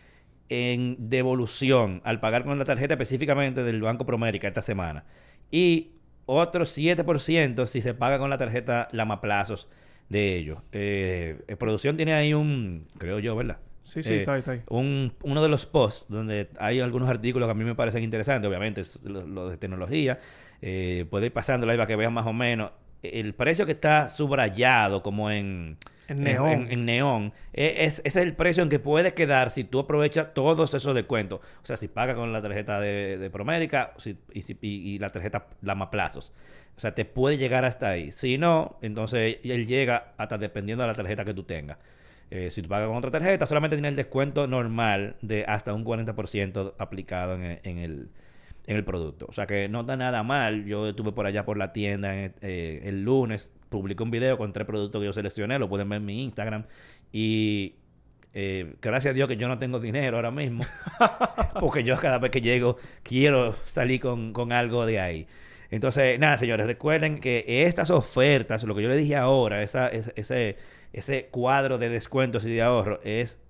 [0.49, 5.05] en devolución al pagar con la tarjeta específicamente del Banco Promérica esta semana.
[5.51, 5.93] Y
[6.27, 9.69] otro 7% si se paga con la tarjeta Lamaplazos
[10.13, 10.59] de ellos.
[10.73, 13.59] Eh, eh, producción tiene ahí un, creo yo, ¿verdad?
[13.83, 14.61] Sí, sí, eh, está ahí, está ahí.
[14.69, 18.49] un- uno de los posts donde hay algunos artículos que a mí me parecen interesantes,
[18.49, 20.21] obviamente es lo, de tecnología,
[20.61, 22.71] eh, puede ir pasándolo ahí para que vean más o menos.
[23.03, 26.49] El precio que está subrayado como en, En neón.
[26.49, 29.81] en, en neón, eh, es, ese es el precio en que puede quedar si tú
[29.81, 31.41] aprovechas todos esos descuentos.
[31.41, 34.99] O sea, si pagas con la tarjeta de, de Promérica si- y, si- y- y
[35.01, 36.33] la tarjeta Lama Plazos.
[36.77, 38.13] O sea, te puede llegar hasta ahí.
[38.13, 41.79] Si no, entonces él llega hasta dependiendo de la tarjeta que tú tengas.
[42.31, 45.85] Eh, si tú pagas con otra tarjeta, solamente tiene el descuento normal de hasta un
[45.85, 48.09] 40% aplicado en el, en, el,
[48.67, 49.27] en el producto.
[49.29, 50.65] O sea que no está nada mal.
[50.65, 54.53] Yo estuve por allá por la tienda en- eh, el lunes, publiqué un video con
[54.55, 56.65] tres productos que yo seleccioné, lo pueden ver en mi Instagram.
[57.13, 57.75] Y
[58.33, 60.65] eh, gracias a Dios que yo no tengo dinero ahora mismo,
[61.61, 65.27] porque yo cada vez que llego quiero salir con, con algo de ahí.
[65.73, 70.59] Entonces, nada, señores, recuerden que estas ofertas, lo que yo les dije ahora, esa, ese,
[70.93, 73.41] ese, cuadro de descuentos y de ahorro es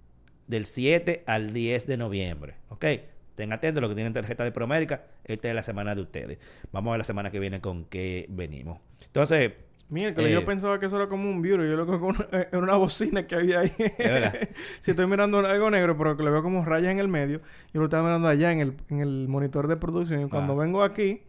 [0.47, 2.55] del 7 al 10 de noviembre.
[2.69, 2.85] ¿Ok?
[3.31, 5.03] Estén atentos los que tienen tarjeta de Promérica.
[5.25, 6.39] Esta es la semana de ustedes.
[6.71, 8.79] Vamos a ver la semana que viene con qué venimos.
[9.05, 9.55] Entonces,
[9.93, 11.65] que Eh, yo pensaba que eso era como un beauty.
[11.65, 13.73] Yo lo que una, era una bocina que había ahí.
[14.81, 17.41] si estoy mirando algo negro, pero que le veo como rayas en el medio,
[17.75, 20.23] yo lo estaba mirando allá en el, en el monitor de producción.
[20.23, 20.65] Y cuando Ah.
[20.65, 21.23] vengo aquí,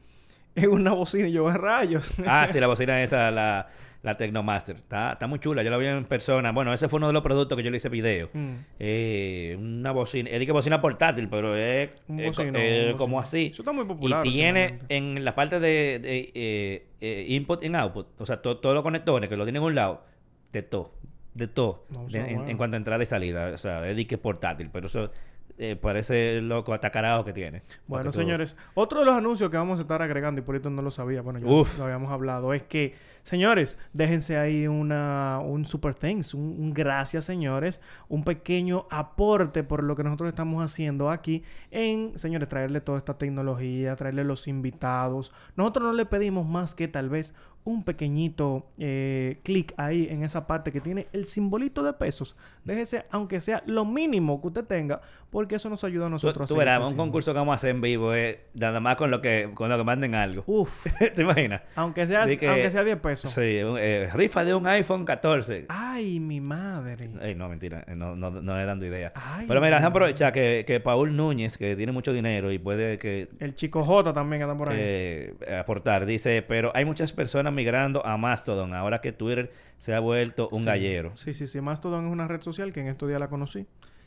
[0.55, 2.13] es una bocina y yo veo rayos.
[2.25, 3.67] Ah, sí, la bocina esa, la,
[4.01, 4.75] la Tecnomaster.
[4.75, 5.63] Está, está muy chula.
[5.63, 6.51] Yo la vi en persona.
[6.51, 8.29] Bueno, ese fue uno de los productos que yo le hice video.
[8.33, 8.51] Mm.
[8.79, 10.29] Eh, una bocina.
[10.29, 13.49] Es que bocina portátil, pero es, Un es co- bocino, eh, un como así.
[13.53, 17.73] Eso está muy popular Y tiene en la parte de, de, eh, eh, input y
[17.75, 20.03] output, o sea, to- todos los conectores que lo tienen a un lado,
[20.51, 20.93] de todo.
[21.33, 21.85] De todo.
[21.89, 22.49] No, de- en, bueno.
[22.51, 23.51] en cuanto a entrada y salida.
[23.53, 25.11] O sea, es que portátil, pero eso
[25.57, 27.61] eh, parece loco, hasta carajo que tiene.
[27.87, 30.69] Bueno, tú- señores, otro de los anuncios que vamos a estar agregando, y por esto
[30.69, 31.77] no lo sabía, bueno, ya Uf.
[31.77, 37.25] lo habíamos hablado, es que, señores, déjense ahí una, un super thanks, un, un gracias,
[37.25, 42.97] señores, un pequeño aporte por lo que nosotros estamos haciendo aquí en, señores, traerle toda
[42.97, 45.31] esta tecnología, traerle los invitados.
[45.55, 47.33] Nosotros no le pedimos más que tal vez
[47.65, 52.35] un pequeñito eh, clic ahí en esa parte que tiene el simbolito de pesos.
[52.65, 54.99] Déjese, aunque sea lo mínimo que usted tenga,
[55.33, 56.45] porque eso nos ayuda a Tú, nosotros.
[56.45, 58.95] a tú seguir verás, un concurso que vamos a hacer en vivo es nada más
[58.95, 60.43] con lo que, con lo que manden algo.
[60.47, 61.61] Uf, ¿Te imaginas?
[61.75, 63.31] aunque sea, que- aunque sea 10 pesos.
[63.31, 65.65] Sí, eh, rifa de un iPhone 14.
[65.67, 67.09] Ay, mi madre.
[67.21, 69.11] Ey, no, mentira, eh, no, no, no le dando idea.
[69.15, 73.27] Ay, Pero mira, aprovechar que, que Paul Núñez, que tiene mucho dinero y puede que
[73.39, 74.77] El chico J también anda por ahí.
[74.79, 79.99] eh, aportar, dice, pero hay muchas personas migrando a Mastodon ahora que Twitter se ha
[79.99, 80.65] vuelto un Sí.
[80.65, 81.11] gallero.
[81.15, 81.59] Sí, sí, sí.
[81.59, 83.65] Mastodon es una red social que en estos días la conocí.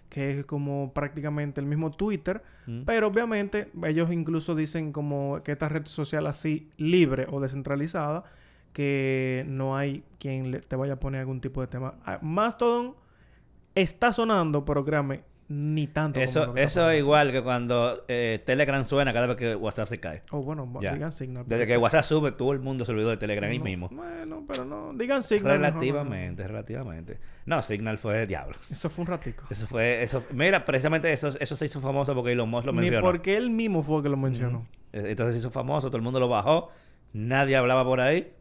[0.09, 2.43] Que es como prácticamente el mismo Twitter.
[2.67, 2.83] Mm.
[2.85, 8.25] Pero obviamente ellos incluso dicen como que esta red social así libre o descentralizada.
[8.73, 11.95] Que no hay quien le- te vaya a poner algún tipo de tema.
[12.05, 12.95] Ah, Mastodon
[13.75, 16.19] está sonando, pero créame, ni tanto.
[16.21, 20.23] Eso, eso es igual que cuando eh, Telegram suena cada vez que WhatsApp se cae.
[20.33, 20.93] O bueno, Ya.
[20.95, 21.45] digan Signal.
[21.47, 23.89] Desde que WhatsApp sube, todo el mundo se olvidó de Telegram ahí No, mismo.
[23.93, 24.93] Bueno, pero no.
[24.95, 25.61] Digan Signal.
[25.61, 27.19] mejor, Relativamente, relativamente.
[27.45, 28.57] No, Signal fue diablo.
[28.69, 28.75] no.
[28.75, 29.45] Eso fue un ratico.
[29.49, 32.79] Eso fue, eso, mira, precisamente eso, eso se hizo famoso porque Elon Musk lo Ni
[32.81, 33.07] mencionó.
[33.07, 34.67] porque él mismo fue que lo mencionó.
[34.93, 36.71] Eh, Entonces se hizo famoso, todo el mundo lo bajó,
[37.13, 38.33] nadie hablaba por ahí,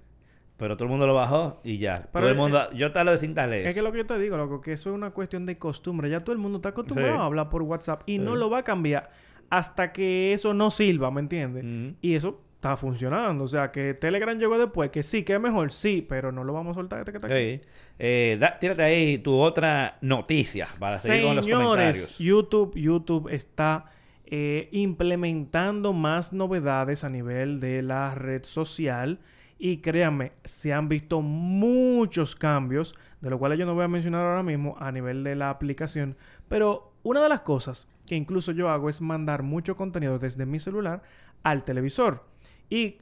[0.58, 2.08] pero todo el mundo lo bajó y ya.
[2.12, 3.68] Pero todo el es- mundo, yo te lo desinstalé.
[3.68, 6.10] Es que lo que yo te digo, loco, que eso es una cuestión de costumbre.
[6.10, 7.20] Ya todo el mundo está acostumbrado Sí.
[7.22, 9.10] a hablar por WhatsApp y no lo va a cambiar
[9.50, 11.96] hasta que eso no sirva, ¿me entiendes?
[12.02, 13.44] Y eso está funcionando.
[13.44, 16.52] O sea, que Telegram llegó después, que sí, que es mejor, sí, pero no lo
[16.54, 17.62] vamos a soltar este que está aquí.
[17.64, 17.70] Sí.
[18.00, 22.18] Eh, da- tírate ahí tu otra noticia para seguir con los Señores, comentarios.
[22.18, 23.92] YouTube, YouTube está
[24.28, 29.20] eh, implementando más novedades a nivel de la red social.
[29.58, 34.26] Y créanme, se han visto muchos cambios, de lo cual yo no voy a mencionar
[34.26, 36.18] ahora mismo a nivel de la aplicación.
[36.50, 40.60] Pero una de las cosas que incluso yo hago es mandar mucho contenido desde mi
[40.60, 41.04] celular
[41.44, 42.26] al televisor.
[42.70, 42.98] Y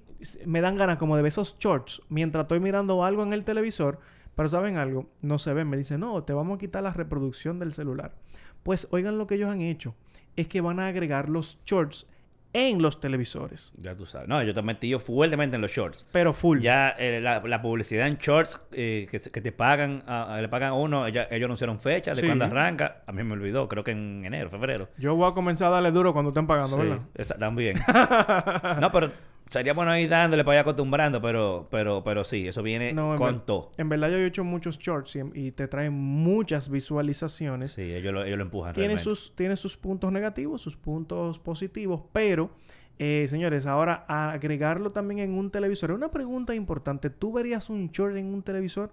[0.46, 4.00] me dan ganas como de ver esos shorts mientras estoy mirando algo en el televisor.
[4.36, 5.10] Pero ¿saben algo?
[5.22, 5.70] No se ven.
[5.70, 8.16] Me dicen, no, te vamos a quitar la reproducción del celular.
[8.64, 9.96] Pues oigan lo que ellos han hecho.
[10.36, 12.08] Es que van a agregar los shorts
[12.54, 13.74] en los televisores.
[13.78, 14.28] Ya tú sabes.
[14.28, 16.06] No, yo te metí yo fuertemente en los shorts.
[16.12, 16.60] Pero full.
[16.60, 20.48] Ya eh, la, la publicidad en shorts eh, que, que te pagan, a- a- le
[20.50, 22.28] pagan a uno, ya- ellos anunciaron fecha de Sí.
[22.28, 23.02] cuándo arranca.
[23.08, 24.88] A mí me olvidó, creo que en enero, febrero.
[24.98, 27.00] Yo voy a comenzar a darle duro cuando estén pagando, Sí, ¿verdad?
[27.16, 27.78] está- también.
[28.80, 29.12] no, pero
[29.50, 33.32] sería bueno ir dándole para ir acostumbrando, pero, pero, pero sí, eso viene No, con
[33.34, 33.72] ver- todo.
[33.78, 37.74] En verdad yo he hecho muchos shorts y, y te traen muchas visualizaciones.
[37.74, 39.04] Sí, ellos lo, ellos lo empujan tiene realmente.
[39.04, 42.50] sus, tiene sus puntos negativos, sus puntos positivos, pero,
[43.00, 45.92] eh, señores, ahora agregarlo también en un televisor.
[45.92, 48.92] Una pregunta importante, ¿tú verías un short en un televisor?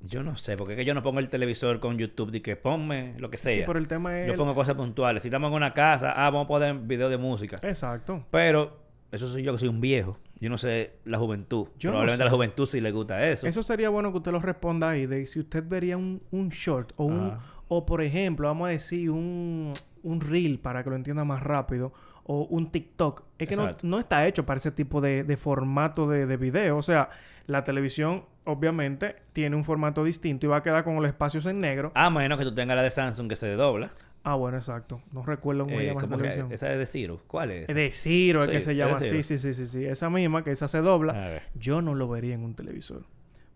[0.00, 2.56] Yo no sé, porque es que yo no pongo el televisor con YouTube de que
[2.56, 3.52] ponme lo que sea.
[3.52, 4.28] Sí, pero el tema es...
[4.28, 5.22] Yo pongo cosas puntuales.
[5.22, 7.58] Si estamos en una casa, ah, vamos a poner video de música.
[7.62, 8.24] Exacto.
[8.30, 8.78] Pero
[9.10, 10.18] eso soy yo que soy un viejo.
[10.40, 11.68] Yo no sé la juventud.
[11.78, 13.46] Yo no Probablemente a la juventud sí le gusta eso.
[13.46, 16.92] Eso sería bueno que usted lo responda ahí de si usted vería un, un short
[16.96, 17.36] o un
[17.68, 19.72] o por ejemplo, vamos a decir un,
[20.02, 21.92] un reel para que lo entienda más rápido
[22.30, 23.24] o un TikTok.
[23.38, 26.76] Es que no, no está hecho para ese tipo de, de formato de, de video.
[26.76, 27.08] O sea,
[27.46, 31.60] la televisión obviamente tiene un formato distinto y va a quedar con los espacios en
[31.60, 31.90] negro.
[31.94, 33.90] A menos que tú tengas la de Samsung que se dobla.
[34.24, 35.00] Ah, bueno, exacto.
[35.12, 36.52] No recuerdo cómo Eh, llama esa ¿cómo que- televisión.
[36.52, 37.20] esa es de Ciro.
[37.26, 37.68] ¿Cuál es?
[37.70, 38.98] Es de Ciro, es Sí, que se llama.
[38.98, 39.22] Ciro.
[39.22, 39.84] Sí, sí, sí, sí.
[39.86, 41.40] Esa misma, que esa se dobla.
[41.54, 43.04] Yo no lo vería en un televisor.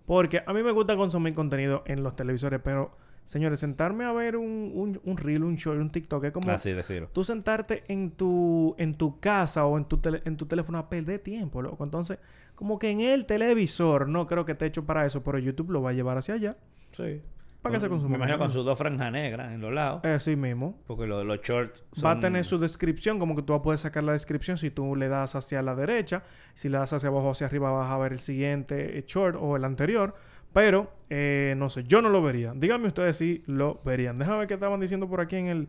[0.06, 4.36] Porque a mí me gusta consumir contenido en los televisores, pero, señores, sentarme a ver
[4.36, 7.08] un, un, un reel, un short, un TikTok, es como Ah, sí, de Ciro.
[7.12, 10.88] tú sentarte en tu, en tu casa o en tu, tele- en tu teléfono a
[10.88, 11.82] perder tiempo, loco.
[11.84, 12.18] Entonces,
[12.54, 15.82] como que en el televisor, no creo que esté hecho para eso, pero YouTube lo
[15.82, 16.56] va a llevar hacia allá.
[16.96, 17.22] Sí.
[17.62, 20.04] Para que se consuma Me imagino con sus dos franjas negras en los lados.
[20.04, 20.80] Así mismo.
[20.88, 23.78] Porque lo- los shorts Va a tener su descripción, como que tú vas a poder
[23.78, 27.28] sacar la descripción si tú le das hacia la derecha, si le das hacia abajo
[27.28, 30.16] o hacia arriba vas a ver el siguiente eh, short o el anterior,
[30.52, 32.52] pero eh, no sé, yo no lo vería.
[32.54, 34.18] Díganme ustedes si lo verían.
[34.18, 35.68] Déjame ver qué estaban diciendo por aquí en el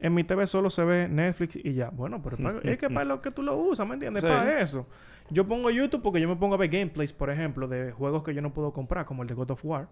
[0.00, 1.90] en mi TV solo se ve Netflix y ya.
[1.90, 4.22] Bueno, pero es pa- es que para lo que tú lo usas, ¿me entiendes?
[4.22, 4.28] Sí.
[4.28, 4.86] Para eso.
[5.28, 8.32] Yo pongo YouTube porque yo me pongo a ver gameplays, por ejemplo, de juegos que
[8.32, 9.88] yo no puedo comprar, como el de God of War,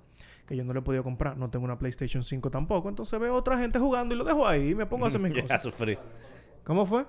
[0.47, 1.37] que yo no le he podido comprar.
[1.37, 2.89] No tengo una PlayStation 5 tampoco.
[2.89, 5.33] Entonces veo otra gente jugando y lo dejo ahí y me pongo a hacer mis
[5.35, 5.65] Ya cosas.
[5.65, 5.99] sufrí.
[6.63, 7.05] ¿Cómo fue?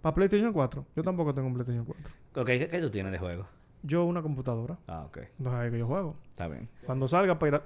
[0.00, 0.86] Para PlayStation 4.
[0.96, 2.04] Yo tampoco tengo un PlayStation 4.
[2.36, 3.46] Ok, ¿qué, qué tú tienes de juego?
[3.82, 4.78] Yo una computadora.
[4.86, 5.18] Ah, ok.
[5.38, 6.16] Entonces ahí que yo juego.
[6.32, 6.68] Está bien.
[6.84, 7.62] Cuando salga para ir a...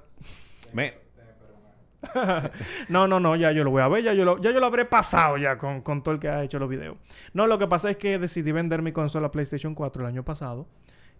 [0.72, 0.94] Me...
[2.88, 4.66] No, no, no, ya yo lo voy a ver, ya yo lo, ya yo lo
[4.66, 6.96] habré pasado ya con, con todo el que ha hecho los videos.
[7.32, 10.66] No, lo que pasa es que decidí vender mi consola PlayStation 4 el año pasado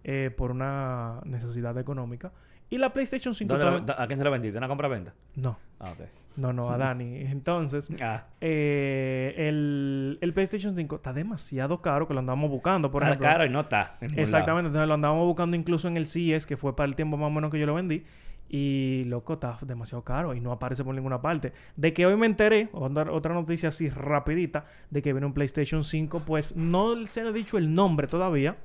[0.03, 2.31] eh, por una necesidad económica.
[2.69, 4.57] Y la PlayStation 5 ¿Dónde la- ¿A quién se la vendiste?
[4.57, 5.13] ¿Una compra-venta?
[5.35, 5.99] No, Ah, ok.
[6.37, 7.17] no, no, a Dani.
[7.31, 13.03] Entonces, Ah, eh, el, el PlayStation 5 está demasiado caro que lo andamos buscando, por
[13.03, 13.27] está ejemplo.
[13.27, 13.97] caro y no está.
[14.01, 17.27] Exactamente, entonces lo andábamos buscando incluso en el CES, que fue para el tiempo más
[17.27, 18.03] o menos que yo lo vendí.
[18.49, 21.53] Y loco, está demasiado caro y no aparece por ninguna parte.
[21.75, 25.83] De que hoy me enteré, otra, otra noticia así rapidita, de que viene un PlayStation
[25.83, 28.57] 5, pues no se le ha dicho el nombre todavía,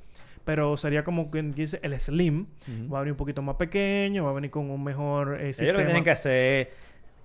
[0.49, 2.46] pero sería como quien dice el Slim.
[2.90, 5.57] Va a venir un poquito más pequeño, va a venir con un mejor eh, Ellos
[5.59, 5.72] sistema.
[5.72, 6.70] lo que tienen que hacer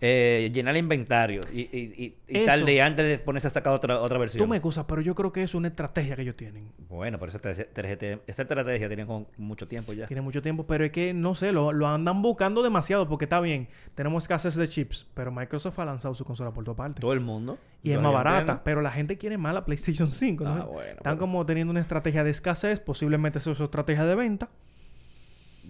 [0.05, 4.01] eh, llenar el inventario y, y, y, tal día antes de ponerse a sacar otra,
[4.01, 4.43] otra versión.
[4.43, 6.73] Tú me excusas, pero yo creo que es una estrategia que ellos tienen.
[6.89, 10.05] Bueno, pero esa, estrategia- esa estrategia tiene con mucho tiempo ya.
[10.07, 13.39] Tiene mucho tiempo, pero es que no sé, lo, lo andan buscando demasiado porque está
[13.39, 16.99] bien, tenemos escasez de chips, pero Microsoft ha lanzado su consola por toda parte.
[16.99, 17.57] Todo el mundo.
[17.81, 18.61] y es más barata, entiendo.
[18.65, 20.43] pero la gente quiere más la PlayStation 5.
[20.43, 20.49] ¿no?
[20.51, 24.15] Ah, bueno, Están como teniendo una estrategia de escasez, posiblemente eso es su estrategia de
[24.15, 24.49] venta.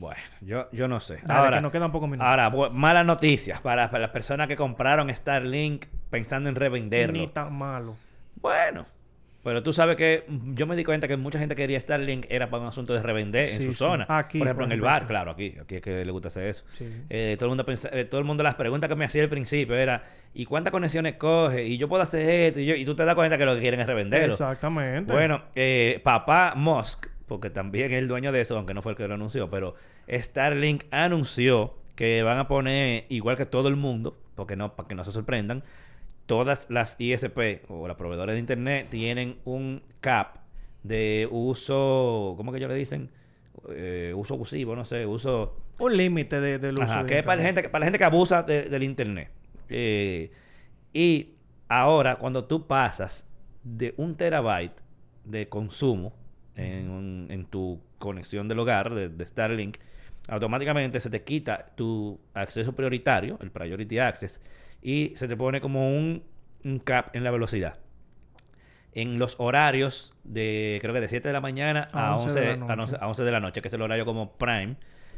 [0.04, 1.20] Bueno, yo, yo no sé.
[1.24, 2.28] Dale, ahora, que nos quedan pocos minutos.
[2.28, 7.20] ahora malas noticias para, para las personas que compraron Starlink pensando en revenderlo.
[7.20, 7.96] Ni tan malo.
[8.36, 8.86] Bueno,
[9.46, 10.26] pero tú sabes que
[10.56, 13.44] yo me di cuenta que mucha gente quería Starlink era para un asunto de revender
[13.48, 13.76] en su sí.
[13.76, 14.06] zona.
[14.10, 16.48] Aquí, por ejemplo, por en el bar, claro, aquí, aquí es que le gusta hacer
[16.48, 16.66] eso.
[16.74, 16.86] Sí.
[17.10, 19.30] Eh, todo el mundo pensa- eh, todo el mundo las preguntas que me hacía al
[19.30, 21.64] principio era ¿y cuántas conexiones coge?
[21.64, 23.62] y yo puedo hacer esto y, yo, y tú te das cuenta que lo que
[23.62, 24.34] quieren es revenderlo.
[24.34, 25.14] Exactamente.
[25.14, 28.98] Bueno, eh, papá Musk, porque también es el dueño de eso, aunque no fue el
[28.98, 29.76] que lo anunció, pero
[30.10, 34.96] Starlink anunció que van a poner, igual que todo el mundo, porque no, para que
[34.96, 35.64] no se sorprendan,
[36.26, 40.38] todas las ISP o las proveedores de internet tienen un cap
[40.84, 43.10] de uso, ¿cómo que ellos le dicen?
[43.70, 45.56] Eh, uso abusivo, no sé, uso...
[45.80, 46.84] un límite de, del uso.
[46.84, 49.30] Ajá, de que es para la, gente, para la gente que abusa de- del internet.
[49.70, 50.32] Eh,
[50.92, 51.36] y
[51.70, 53.26] ahora, cuando tú pasas
[53.64, 54.82] de un terabyte
[55.24, 56.14] de consumo
[56.56, 59.78] en, tu conexión del hogar de, de Starlink,
[60.28, 64.42] automáticamente se te quita tu acceso prioritario, el priority access,
[64.82, 66.24] y se te pone como un,
[66.64, 67.80] un cap en la velocidad.
[68.94, 72.74] En los horarios de, creo que de 7 de la mañana a, 11, de la
[72.74, 72.94] a noche.
[72.94, 74.76] 11 a 11 de la noche, que es el horario como prime.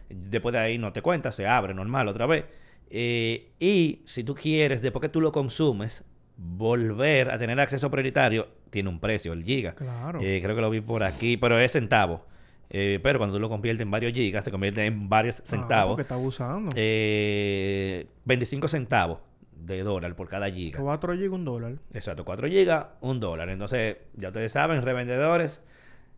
[0.09, 2.45] Después de ahí no te cuenta, se abre normal otra vez.
[2.89, 6.05] Eh, y si tú quieres, después que tú lo consumes,
[6.37, 9.73] volver a tener acceso prioritario, tiene un precio, el giga.
[9.73, 10.19] Claro.
[10.21, 12.25] Eh, creo que lo vi por aquí, pero es centavo.
[12.69, 15.91] Eh, pero cuando tú lo conviertes en varios gigas, se convierte en varios Ah, centavos.
[15.91, 16.71] porque está abusando.
[16.75, 19.19] Eh, 25 centavos
[19.55, 20.79] de dólar por cada giga.
[20.79, 21.75] 4 GB, un dólar.
[21.93, 23.49] Exacto, 4 gigas, un dólar.
[23.49, 25.61] Entonces, ya ustedes saben, revendedores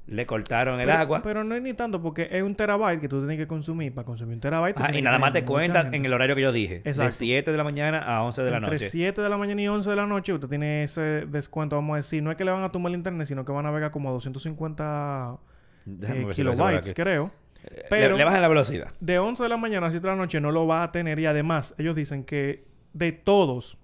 [0.07, 1.21] le cortaron el Pero- agua.
[1.21, 3.93] Pero no es ni tanto porque es un terabyte que tú tienes que consumir.
[3.93, 4.77] Para consumir un terabyte.
[4.93, 6.79] y nada más te cuentan en el horario que yo dije.
[6.79, 7.11] De Exacto.
[7.11, 8.87] 7 de la mañana a 11 de la Entre noche.
[8.89, 11.97] 7 de la mañana y 11 de la noche, usted tiene ese descuento, vamos a
[11.97, 12.23] decir.
[12.23, 14.11] No es que le van a tumbar el internet, sino que van a navegar como
[14.13, 15.56] 250 Déjame
[15.87, 17.31] eh, kilobytes, creo.
[17.63, 18.93] Eh, Pero- le, le bajan la velocidad.
[18.99, 21.19] De 11 de la mañana a 7 de la noche no lo va a tener
[21.19, 23.77] y además ellos dicen que de todos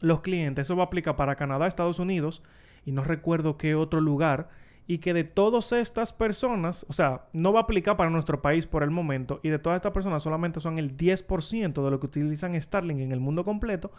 [0.00, 2.42] los clientes, eso va a aplicar para Canadá, Estados Unidos
[2.84, 4.48] y no recuerdo qué otro lugar,
[4.86, 8.66] y que de todas estas personas, o sea, no va a aplicar para nuestro país
[8.66, 12.06] por el momento, y de todas estas personas solamente son el 10% de lo que
[12.06, 13.92] utilizan Starlink en el mundo completo.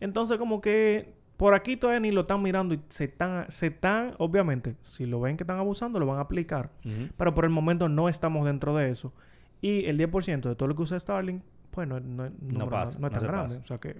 [0.00, 4.14] Entonces como que por aquí todavía ni lo están mirando y se están, se están,
[4.18, 6.70] obviamente, si lo ven que están abusando, lo van a aplicar.
[7.16, 9.12] Pero por el momento no estamos dentro de eso.
[9.60, 13.06] Y el 10% de todo lo que usa Starlink, pues no, no, no- pasa, no
[13.08, 13.54] es tan grande.
[13.56, 13.64] pasa.
[13.64, 13.96] O sea que,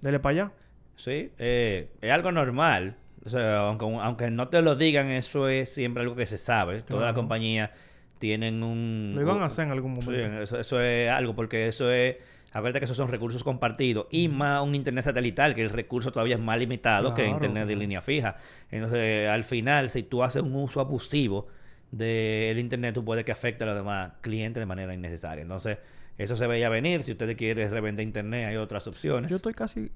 [0.00, 0.52] dele para allá.
[0.96, 2.96] Sí, eh, es algo normal.
[3.24, 6.80] O sea, aunque, aunque no te lo digan, eso es siempre algo que se sabe.
[6.80, 7.14] Todas las Claro.
[7.14, 7.70] compañías
[8.18, 9.12] tienen un...
[9.14, 10.42] Lo iban a hacer en algún Sí, momento.
[10.42, 12.16] eso, eso es algo, porque eso es...
[12.52, 16.36] Acuérdate que esos son recursos compartidos y más un internet satelital, que el recurso todavía
[16.36, 18.36] es más limitado que internet de línea fija.
[18.70, 21.46] Entonces, al final, si tú haces un uso abusivo
[21.90, 25.42] del internet, tú puedes que afecte a los demás clientes de manera innecesaria.
[25.42, 25.78] Entonces,
[26.18, 27.02] eso se veía venir.
[27.02, 29.30] Si ustedes quieren revender internet, hay otras opciones.
[29.30, 29.90] Yo estoy casi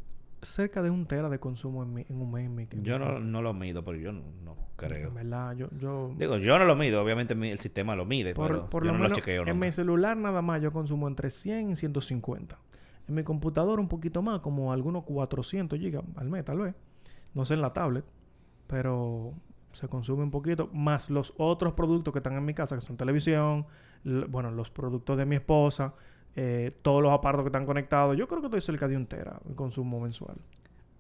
[0.47, 2.47] cerca de un tera de consumo en, mi- en un mes.
[2.47, 5.09] En mi, en Yo no, no lo mido, pero yo no, no creo.
[5.09, 5.69] En verdad, yo...
[5.79, 8.83] yo Digo, yo no lo mido, obviamente mi- el sistema lo mide, por pero por
[8.85, 9.47] yo lo no menos lo chequeo.
[9.47, 12.59] en mi celular nada más yo consumo entre 100 y 150.
[13.09, 16.75] En mi computadora un poquito más, como algunos 400 gigas al mes tal vez.
[17.35, 18.05] No sé en la tablet,
[18.67, 19.33] pero
[19.73, 20.69] se consume un poquito.
[20.73, 23.67] Más los otros productos que están en mi casa, que son televisión,
[24.29, 25.95] bueno, los productos de mi esposa,
[26.37, 28.17] eh, todos los aparatos que están conectados.
[28.17, 30.37] Yo creo que estoy cerca de un tera de consumo mensual.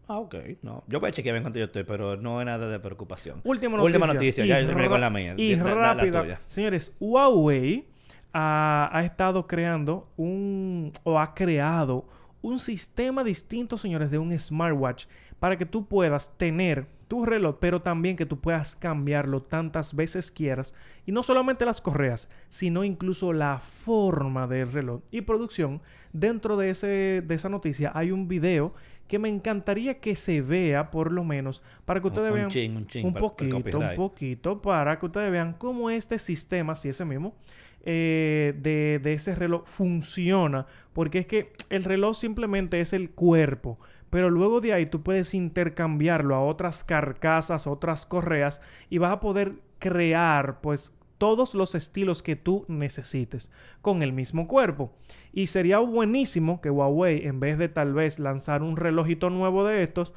[0.08, 0.34] Ah, ok.
[0.62, 0.82] No.
[0.86, 3.40] Yo voy a chequear en cuánto yo estoy, pero no es nada de preocupación.
[3.44, 3.98] Última noticia.
[3.98, 5.34] Última noticia, ya yo terminé con la mía.
[5.36, 6.40] Y rápida.
[6.46, 7.86] Señores, Huawei
[8.32, 10.92] ha, ha estado creando un...
[11.02, 12.04] o ha creado
[12.40, 15.06] un sistema distinto, señores, de un smartwatch
[15.40, 20.30] para que tú puedas tener tu reloj, pero también que tú puedas cambiarlo tantas veces
[20.30, 20.74] quieras.
[21.06, 25.02] Y no solamente las correas, sino incluso la forma del reloj.
[25.10, 25.80] Y producción,
[26.12, 28.74] dentro de, ese, de esa noticia hay un video
[29.06, 32.76] que me encantaría que se vea, por lo menos, para que ustedes un vean chin,
[32.76, 37.36] un chin poquito, un poquito, para que ustedes vean cómo este sistema, si ese mismo,
[37.84, 40.66] eh, de, de ese reloj funciona.
[40.92, 43.78] Porque es que el reloj simplemente es el cuerpo.
[44.10, 49.20] Pero luego de ahí tú puedes intercambiarlo a otras carcasas, otras correas y vas a
[49.20, 53.50] poder crear pues todos los estilos que tú necesites
[53.82, 54.92] con el mismo cuerpo.
[55.32, 59.82] Y sería buenísimo que Huawei, en vez de tal vez lanzar un relojito nuevo de
[59.82, 60.12] estos,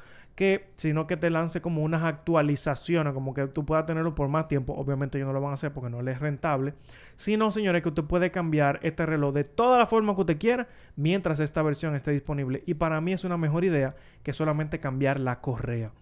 [0.76, 4.74] sino que te lance como unas actualizaciones, como que tú puedas tenerlo por más tiempo.
[4.74, 6.74] Obviamente ellos no lo van a hacer porque no les es rentable.
[7.16, 10.68] Sino, señores, que usted puede cambiar este reloj de toda la forma que usted quiera
[10.96, 12.62] mientras esta versión esté disponible.
[12.66, 15.92] Y para mí es una mejor idea que solamente cambiar la correa.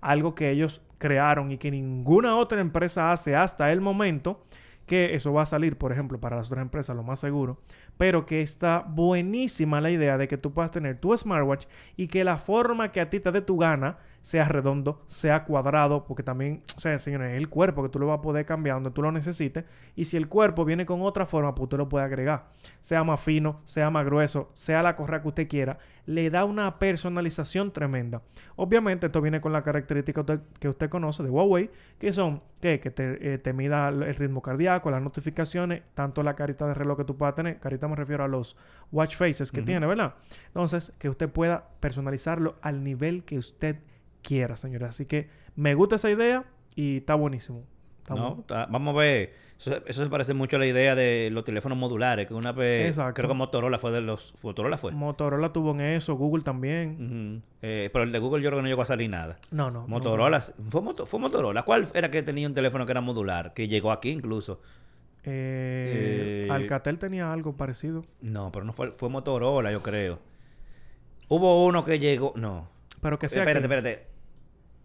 [0.00, 4.44] Algo que ellos crearon y que ninguna otra empresa hace hasta el momento
[4.86, 7.58] que eso va a salir, por ejemplo, para las otras empresas, lo más seguro,
[7.98, 11.66] pero que está buenísima la idea de que tú puedas tener tu smartwatch
[11.96, 16.04] y que la forma que a ti te dé tu gana sea redondo, sea cuadrado,
[16.04, 18.74] porque también, o sea, señores, es el cuerpo que tú lo vas a poder cambiar
[18.74, 19.64] donde tú lo necesites,
[19.94, 22.48] y si el cuerpo viene con otra forma, pues usted lo puede agregar,
[22.80, 26.80] sea más fino, sea más grueso, sea la correa que usted quiera, le da una
[26.80, 28.20] personalización tremenda.
[28.56, 31.70] Obviamente, esto viene con la característica usted- que usted conoce de Huawei,
[32.00, 32.80] que son ¿qué?
[32.80, 36.96] que te, eh, te mida el ritmo cardíaco, las notificaciones, tanto la carita de reloj
[36.98, 37.60] que tú puedas tener.
[37.60, 38.56] Carita me refiero a los
[38.90, 40.14] watch faces que tiene, ¿verdad?
[40.48, 43.95] Entonces, que usted pueda personalizarlo al nivel que usted quiera,
[44.56, 44.88] señores.
[44.88, 47.64] Así que me gusta esa idea y está buenísimo.
[47.98, 48.40] Está No, bueno.
[48.42, 49.46] está- vamos a ver.
[49.58, 52.88] Eso, eso se parece mucho a la idea de los teléfonos modulares, que una vez,
[52.88, 53.14] Exacto.
[53.14, 54.34] creo que Motorola fue de los...
[54.44, 54.92] Motorola fue.
[54.92, 57.42] Motorola tuvo en eso, Google también.
[57.62, 59.38] Eh, pero el de Google yo creo que no llegó a salir nada.
[59.50, 59.88] No, no.
[59.88, 61.62] Motorola, fue, Moto- fue Motorola.
[61.62, 63.54] ¿Cuál era que tenía un teléfono que era modular?
[63.54, 64.60] Que llegó aquí incluso.
[65.24, 68.04] Eh, Eh, Alcatel tenía algo parecido.
[68.20, 70.18] No, pero no fue, fue Motorola, yo creo.
[71.28, 72.32] Hubo uno que llegó.
[72.36, 72.68] No.
[73.00, 74.06] Pero que sea espérate, que- espérate.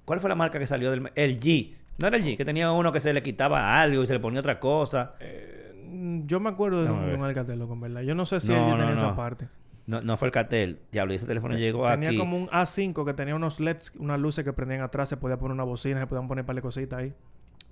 [0.05, 1.11] ¿Cuál fue la marca que salió del.
[1.15, 1.73] El G.
[1.99, 4.19] No era el G, que tenía uno que se le quitaba algo y se le
[4.19, 5.11] ponía otra cosa.
[5.19, 8.01] Eh, yo me acuerdo de un, a un Alcatel, loco, en verdad.
[8.01, 9.47] Yo no sé si No, él no, tenía esa parte.
[9.87, 10.79] No, no fue el Catel.
[10.91, 12.17] Diablo, y ese teléfono llegó Tenía aquí.
[12.17, 15.53] como un A5 que tenía unos LEDs, unas luces que prendían atrás, se podía poner
[15.53, 17.13] una bocina, se podían poner un par de cositas ahí.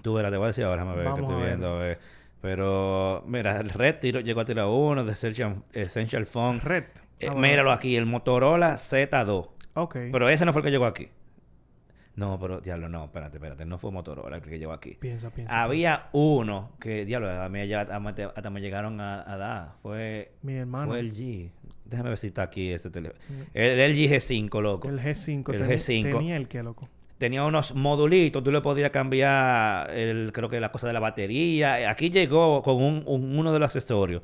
[0.02, 1.76] Tú verás, te voy a decir ahora, déjame ver, que estoy a viendo.
[1.76, 2.00] a ver.
[2.42, 6.60] Pero, mira, el Red tiró- llegó a tirar uno de Essential, Essential Phone.
[6.62, 6.86] Red.
[7.20, 9.50] Eh, Ah, míralo aquí, el Motorola Z2.
[9.76, 9.96] Ok.
[10.12, 11.10] Pero ese no fue el que llegó aquí.
[12.20, 13.66] No, pero, diablo, no, espérate, espérate.
[13.66, 14.96] No fue Motorola el que llegó aquí.
[15.00, 15.64] piensa, piensa.
[15.64, 19.72] Había uno que, diablo, a mí ya hasta, me- llegaron a, a dar.
[19.82, 20.88] Fue, Mi hermano.
[20.88, 21.50] fue el G.
[21.86, 23.20] Déjame ver si está aquí ese teléfono.
[23.30, 23.42] Mm.
[23.54, 24.90] El, el G G5, loco.
[24.90, 25.54] El G5.
[25.54, 26.12] El teni- G5.
[26.18, 26.88] Tenía el que, loco.
[27.18, 31.90] tenía unos modulitos, tú le podías cambiar, el, creo que la cosa de la batería.
[31.90, 34.22] Aquí llegó con un, un- uno de los accesorios.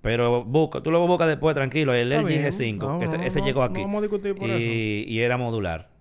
[0.00, 2.44] Pero busca, tú lo buscas después, tranquilo, el LG bien.
[2.44, 3.80] G5, No, que ese, no, ese no, llegó aquí.
[3.82, 5.91] vamos a discutir por y, y era modular.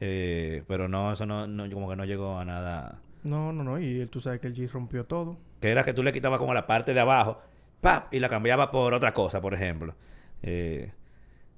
[0.00, 2.98] Eh, pero no, eso no, no, como que no llegó a nada.
[3.24, 3.78] No, no, no.
[3.78, 5.36] Y él, tú sabes que el G rompió todo.
[5.60, 7.40] Que era que tú le quitabas como la parte de abajo,
[7.80, 8.12] ¡pap!
[8.12, 9.94] y la cambiabas por otra cosa, por ejemplo.
[10.42, 10.92] Eh,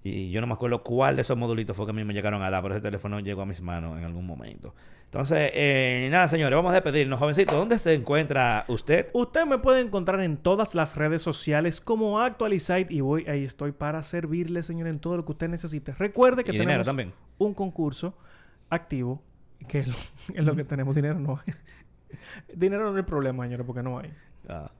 [0.04, 2.42] y yo no me acuerdo cuál de esos modulitos fue que a mí me llegaron
[2.42, 4.74] a dar, pero ese teléfono llegó a mis manos en algún momento.
[5.04, 7.18] Entonces, eh, nada, señores, vamos a despedirnos.
[7.18, 9.08] Jovencito, ¿dónde se encuentra usted?
[9.14, 13.72] Usted me puede encontrar en todas las redes sociales como Actualizite y voy ahí estoy
[13.72, 15.92] para servirle, señor, en todo lo que usted necesite.
[15.92, 17.12] Recuerde que tenemos también.
[17.38, 18.14] un concurso
[18.68, 19.22] activo
[19.66, 19.94] que es lo,
[20.34, 20.94] es lo que tenemos.
[20.94, 21.54] Dinero no hay.
[22.54, 24.12] dinero no es el problema, señores, porque no hay.
[24.48, 24.70] Ah.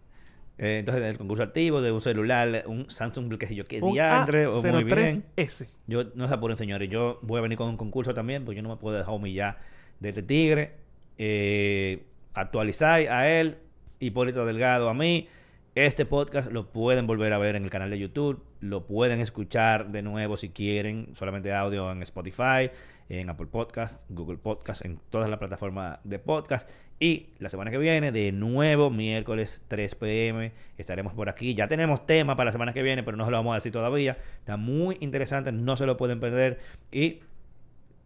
[0.59, 4.48] Eh, entonces, el concurso activo de un celular, un Samsung, qué sé yo, qué diantre,
[4.48, 5.24] o muy bien.
[5.36, 5.68] A03S.
[5.86, 6.90] Yo no se apuren, señores.
[6.90, 9.59] Yo voy a venir con un concurso también, porque yo no me puedo dejar humillar
[10.00, 10.74] de este tigre.
[11.16, 12.04] Eh,
[12.34, 13.59] actualizar a él,
[14.00, 15.28] Hipólito Delgado a mí.
[15.74, 18.42] Este podcast lo pueden volver a ver en el canal de YouTube.
[18.61, 21.11] Lo pueden escuchar de nuevo si quieren.
[21.14, 22.70] Solamente audio en Spotify,
[23.09, 26.68] en Apple Podcast, Google Podcast, en todas las plataformas de podcast.
[27.01, 31.55] Y la semana que viene, de nuevo, miércoles 3 pm, estaremos por aquí.
[31.55, 34.16] Ya tenemos tema para la semana que viene, pero no lo vamos a decir todavía.
[34.40, 36.59] Está muy interesante, no se lo pueden perder.
[36.90, 37.20] Y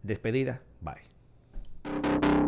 [0.03, 2.42] despedida, bye.